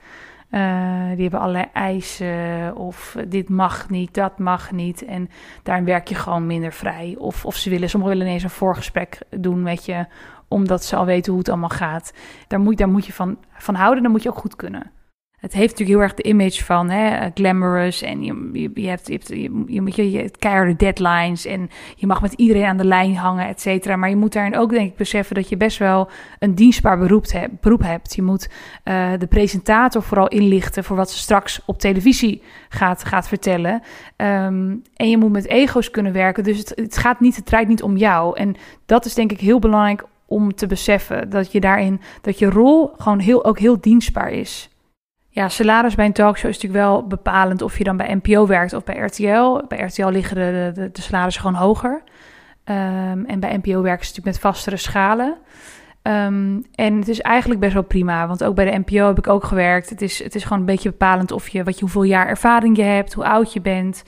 Uh, 0.51 1.09
die 1.09 1.21
hebben 1.21 1.39
allerlei 1.39 1.65
eisen 1.73 2.75
of 2.75 3.15
dit 3.27 3.49
mag 3.49 3.89
niet, 3.89 4.13
dat 4.13 4.39
mag 4.39 4.71
niet. 4.71 5.05
En 5.05 5.29
daarin 5.63 5.85
werk 5.85 6.07
je 6.07 6.15
gewoon 6.15 6.45
minder 6.45 6.73
vrij. 6.73 7.15
Of, 7.17 7.45
of 7.45 7.55
ze 7.55 7.69
willen, 7.69 7.89
sommigen 7.89 8.15
willen 8.15 8.29
ineens 8.29 8.43
een 8.43 8.49
voorgesprek 8.49 9.21
doen 9.29 9.61
met 9.61 9.85
je, 9.85 10.05
omdat 10.47 10.83
ze 10.83 10.95
al 10.95 11.05
weten 11.05 11.31
hoe 11.31 11.41
het 11.41 11.49
allemaal 11.49 11.69
gaat. 11.69 12.13
Daar 12.47 12.59
moet, 12.59 12.77
daar 12.77 12.89
moet 12.89 13.05
je 13.05 13.13
van, 13.13 13.37
van 13.51 13.75
houden, 13.75 14.03
dan 14.03 14.11
moet 14.11 14.23
je 14.23 14.29
ook 14.29 14.37
goed 14.37 14.55
kunnen 14.55 14.91
het 15.39 15.53
heeft 15.53 15.69
natuurlijk 15.69 15.99
heel 15.99 16.07
erg 16.07 16.13
de 16.13 16.23
image 16.23 16.63
van 16.63 16.89
hè, 16.89 17.29
glamorous 17.33 18.01
en 18.01 18.23
je, 18.23 18.49
je, 18.53 18.71
je 18.73 18.87
hebt, 18.87 19.07
je, 19.07 19.13
hebt, 19.13 19.27
je, 19.27 19.91
je, 19.95 20.11
je, 20.11 20.31
keiharde 20.39 20.75
deadlines 20.75 21.45
en 21.45 21.69
je 21.95 22.07
mag 22.07 22.21
met 22.21 22.33
iedereen 22.33 22.65
aan 22.65 22.77
de 22.77 22.85
lijn 22.85 23.15
hangen, 23.15 23.47
et 23.47 23.61
cetera. 23.61 23.95
Maar 23.95 24.09
je 24.09 24.15
moet 24.15 24.33
daarin 24.33 24.57
ook 24.57 24.69
denk 24.69 24.91
ik 24.91 24.97
beseffen 24.97 25.35
dat 25.35 25.49
je 25.49 25.57
best 25.57 25.77
wel 25.77 26.09
een 26.39 26.55
dienstbaar 26.55 26.97
beroep, 26.97 27.81
hebt. 27.81 28.15
Je 28.15 28.21
moet 28.21 28.49
uh, 28.83 29.11
de 29.17 29.27
presentator 29.27 30.03
vooral 30.03 30.27
inlichten 30.27 30.83
voor 30.83 30.95
wat 30.95 31.11
ze 31.11 31.17
straks 31.17 31.61
op 31.65 31.79
televisie 31.79 32.41
gaat, 32.69 33.03
gaat 33.03 33.27
vertellen. 33.27 33.81
Um, 34.17 34.81
en 34.95 35.09
je 35.09 35.17
moet 35.17 35.31
met 35.31 35.47
ego's 35.47 35.91
kunnen 35.91 36.13
werken, 36.13 36.43
dus 36.43 36.57
het, 36.57 36.71
het 36.75 36.97
gaat 36.97 37.19
niet, 37.19 37.35
het 37.35 37.45
draait 37.45 37.67
niet 37.67 37.83
om 37.83 37.97
jou. 37.97 38.37
En 38.37 38.55
dat 38.85 39.05
is 39.05 39.13
denk 39.13 39.31
ik 39.31 39.39
heel 39.39 39.59
belangrijk 39.59 40.03
om 40.25 40.55
te 40.55 40.67
beseffen 40.67 41.29
dat 41.29 41.51
je 41.51 41.59
daarin, 41.59 42.01
dat 42.21 42.39
je 42.39 42.49
rol 42.49 42.91
gewoon 42.97 43.19
heel, 43.19 43.45
ook 43.45 43.59
heel 43.59 43.81
dienstbaar 43.81 44.31
is. 44.31 44.69
Ja, 45.29 45.49
salaris 45.49 45.95
bij 45.95 46.05
een 46.05 46.13
talkshow 46.13 46.49
is 46.49 46.55
natuurlijk 46.55 46.83
wel 46.83 47.07
bepalend 47.07 47.61
of 47.61 47.77
je 47.77 47.83
dan 47.83 47.97
bij 47.97 48.15
NPO 48.15 48.47
werkt 48.47 48.73
of 48.73 48.83
bij 48.83 48.97
RTL. 48.97 49.61
Bij 49.67 49.79
RTL 49.79 50.07
liggen 50.07 50.35
de, 50.35 50.71
de, 50.73 50.91
de 50.91 51.01
salarissen 51.01 51.41
gewoon 51.41 51.57
hoger. 51.59 52.03
Um, 52.65 53.25
en 53.25 53.39
bij 53.39 53.57
NPO 53.57 53.81
werken 53.81 54.05
ze 54.05 54.11
natuurlijk 54.11 54.25
met 54.25 54.39
vastere 54.39 54.77
schalen. 54.77 55.37
Ehm, 56.01 56.61
en 56.75 56.97
het 56.97 57.07
is 57.07 57.21
eigenlijk 57.21 57.59
best 57.59 57.73
wel 57.73 57.83
prima, 57.83 58.27
want 58.27 58.43
ook 58.43 58.55
bij 58.55 58.71
de 58.71 58.77
NPO 58.85 59.07
heb 59.07 59.17
ik 59.17 59.27
ook 59.27 59.43
gewerkt. 59.43 59.89
Het 59.89 60.01
is, 60.01 60.23
het 60.23 60.35
is 60.35 60.43
gewoon 60.43 60.59
een 60.59 60.65
beetje 60.65 60.89
bepalend 60.89 61.31
of 61.31 61.47
je, 61.47 61.63
wat 61.63 61.73
je, 61.75 61.81
hoeveel 61.81 62.03
jaar 62.03 62.27
ervaring 62.27 62.77
je 62.77 62.83
hebt, 62.83 63.13
hoe 63.13 63.25
oud 63.25 63.53
je 63.53 63.61
bent. 63.61 64.03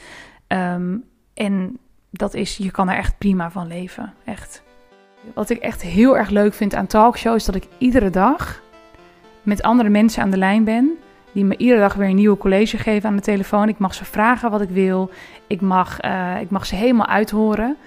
Ehm, 0.47 0.97
en 1.33 1.77
dat 2.09 2.33
is, 2.33 2.57
je 2.57 2.71
kan 2.71 2.89
er 2.89 2.97
echt 2.97 3.17
prima 3.17 3.51
van 3.51 3.67
leven, 3.67 4.13
echt. 4.25 4.63
Wat 5.33 5.49
ik 5.49 5.57
echt 5.57 5.81
heel 5.81 6.17
erg 6.17 6.29
leuk 6.29 6.53
vind 6.53 6.75
aan 6.75 6.87
talkshows, 6.87 7.35
is 7.35 7.45
dat 7.45 7.55
ik 7.55 7.67
iedere 7.77 8.09
dag 8.09 8.61
met 9.43 9.61
andere 9.61 9.89
mensen 9.89 10.23
aan 10.23 10.31
de 10.31 10.37
lijn 10.37 10.63
ben. 10.63 10.97
Die 11.31 11.45
me 11.45 11.57
iedere 11.57 11.79
dag 11.79 11.93
weer 11.93 12.09
een 12.09 12.15
nieuwe 12.15 12.37
college 12.37 12.77
geven 12.77 13.09
aan 13.09 13.15
de 13.15 13.21
telefoon. 13.21 13.69
Ik 13.69 13.77
mag 13.77 13.93
ze 13.93 14.05
vragen 14.05 14.51
wat 14.51 14.61
ik 14.61 14.69
wil. 14.69 15.11
Ik 15.47 15.61
mag, 15.61 16.03
uh, 16.03 16.41
ik 16.41 16.49
mag 16.49 16.65
ze 16.65 16.75
helemaal 16.75 17.07
uithoren. 17.07 17.77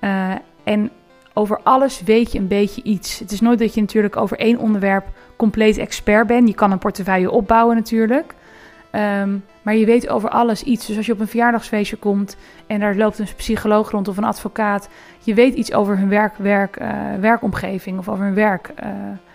Uh, 0.00 0.32
en 0.64 0.90
over 1.32 1.60
alles 1.62 2.02
weet 2.02 2.32
je 2.32 2.38
een 2.38 2.48
beetje 2.48 2.82
iets. 2.82 3.18
Het 3.18 3.32
is 3.32 3.40
nooit 3.40 3.58
dat 3.58 3.74
je 3.74 3.80
natuurlijk 3.80 4.16
over 4.16 4.38
één 4.38 4.58
onderwerp 4.58 5.06
compleet 5.36 5.78
expert 5.78 6.26
bent. 6.26 6.48
Je 6.48 6.54
kan 6.54 6.72
een 6.72 6.78
portefeuille 6.78 7.30
opbouwen 7.30 7.76
natuurlijk. 7.76 8.34
Um, 8.92 9.44
maar 9.62 9.74
je 9.76 9.86
weet 9.86 10.08
over 10.08 10.28
alles 10.28 10.62
iets. 10.62 10.86
Dus 10.86 10.96
als 10.96 11.06
je 11.06 11.12
op 11.12 11.20
een 11.20 11.28
verjaardagsfeestje 11.28 11.96
komt 11.96 12.36
en 12.66 12.80
daar 12.80 12.94
loopt 12.96 13.18
een 13.18 13.26
psycholoog 13.36 13.90
rond 13.90 14.08
of 14.08 14.16
een 14.16 14.24
advocaat, 14.24 14.88
je 15.18 15.34
weet 15.34 15.54
iets 15.54 15.72
over 15.72 15.98
hun 15.98 16.08
werk, 16.08 16.36
werk, 16.36 16.80
uh, 16.80 16.88
werkomgeving 17.20 17.98
of 17.98 18.08
over 18.08 18.24
hun 18.24 18.34
werk, 18.34 18.72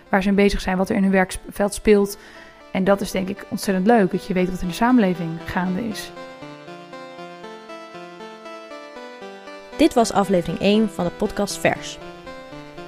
waar 0.08 0.22
ze 0.22 0.32
mee 0.32 0.44
bezig 0.44 0.60
zijn, 0.60 0.76
wat 0.76 0.88
er 0.88 0.96
in 0.96 1.02
hun 1.02 1.12
werkveld 1.12 1.74
speelt. 1.74 2.18
En 2.76 2.84
dat 2.84 3.00
is 3.00 3.10
denk 3.10 3.28
ik 3.28 3.46
ontzettend 3.50 3.86
leuk, 3.86 4.10
dat 4.10 4.26
je 4.26 4.34
weet 4.34 4.50
wat 4.50 4.60
in 4.60 4.68
de 4.68 4.74
samenleving 4.74 5.30
gaande 5.44 5.88
is. 5.88 6.10
Dit 9.76 9.94
was 9.94 10.12
aflevering 10.12 10.58
1 10.58 10.88
van 10.88 11.04
de 11.04 11.10
podcast 11.10 11.58
Vers. 11.58 11.98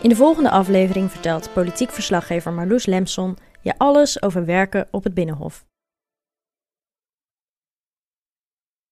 In 0.02 0.08
de 0.08 0.16
volgende 0.16 0.50
aflevering 0.50 1.10
vertelt 1.10 1.52
politiek 1.52 1.90
verslaggever 1.90 2.52
Marloes 2.52 2.86
Lemson 2.86 3.36
je 3.60 3.74
alles 3.78 4.22
over 4.22 4.44
werken 4.44 4.88
op 4.90 5.04
het 5.04 5.14
Binnenhof. 5.14 5.64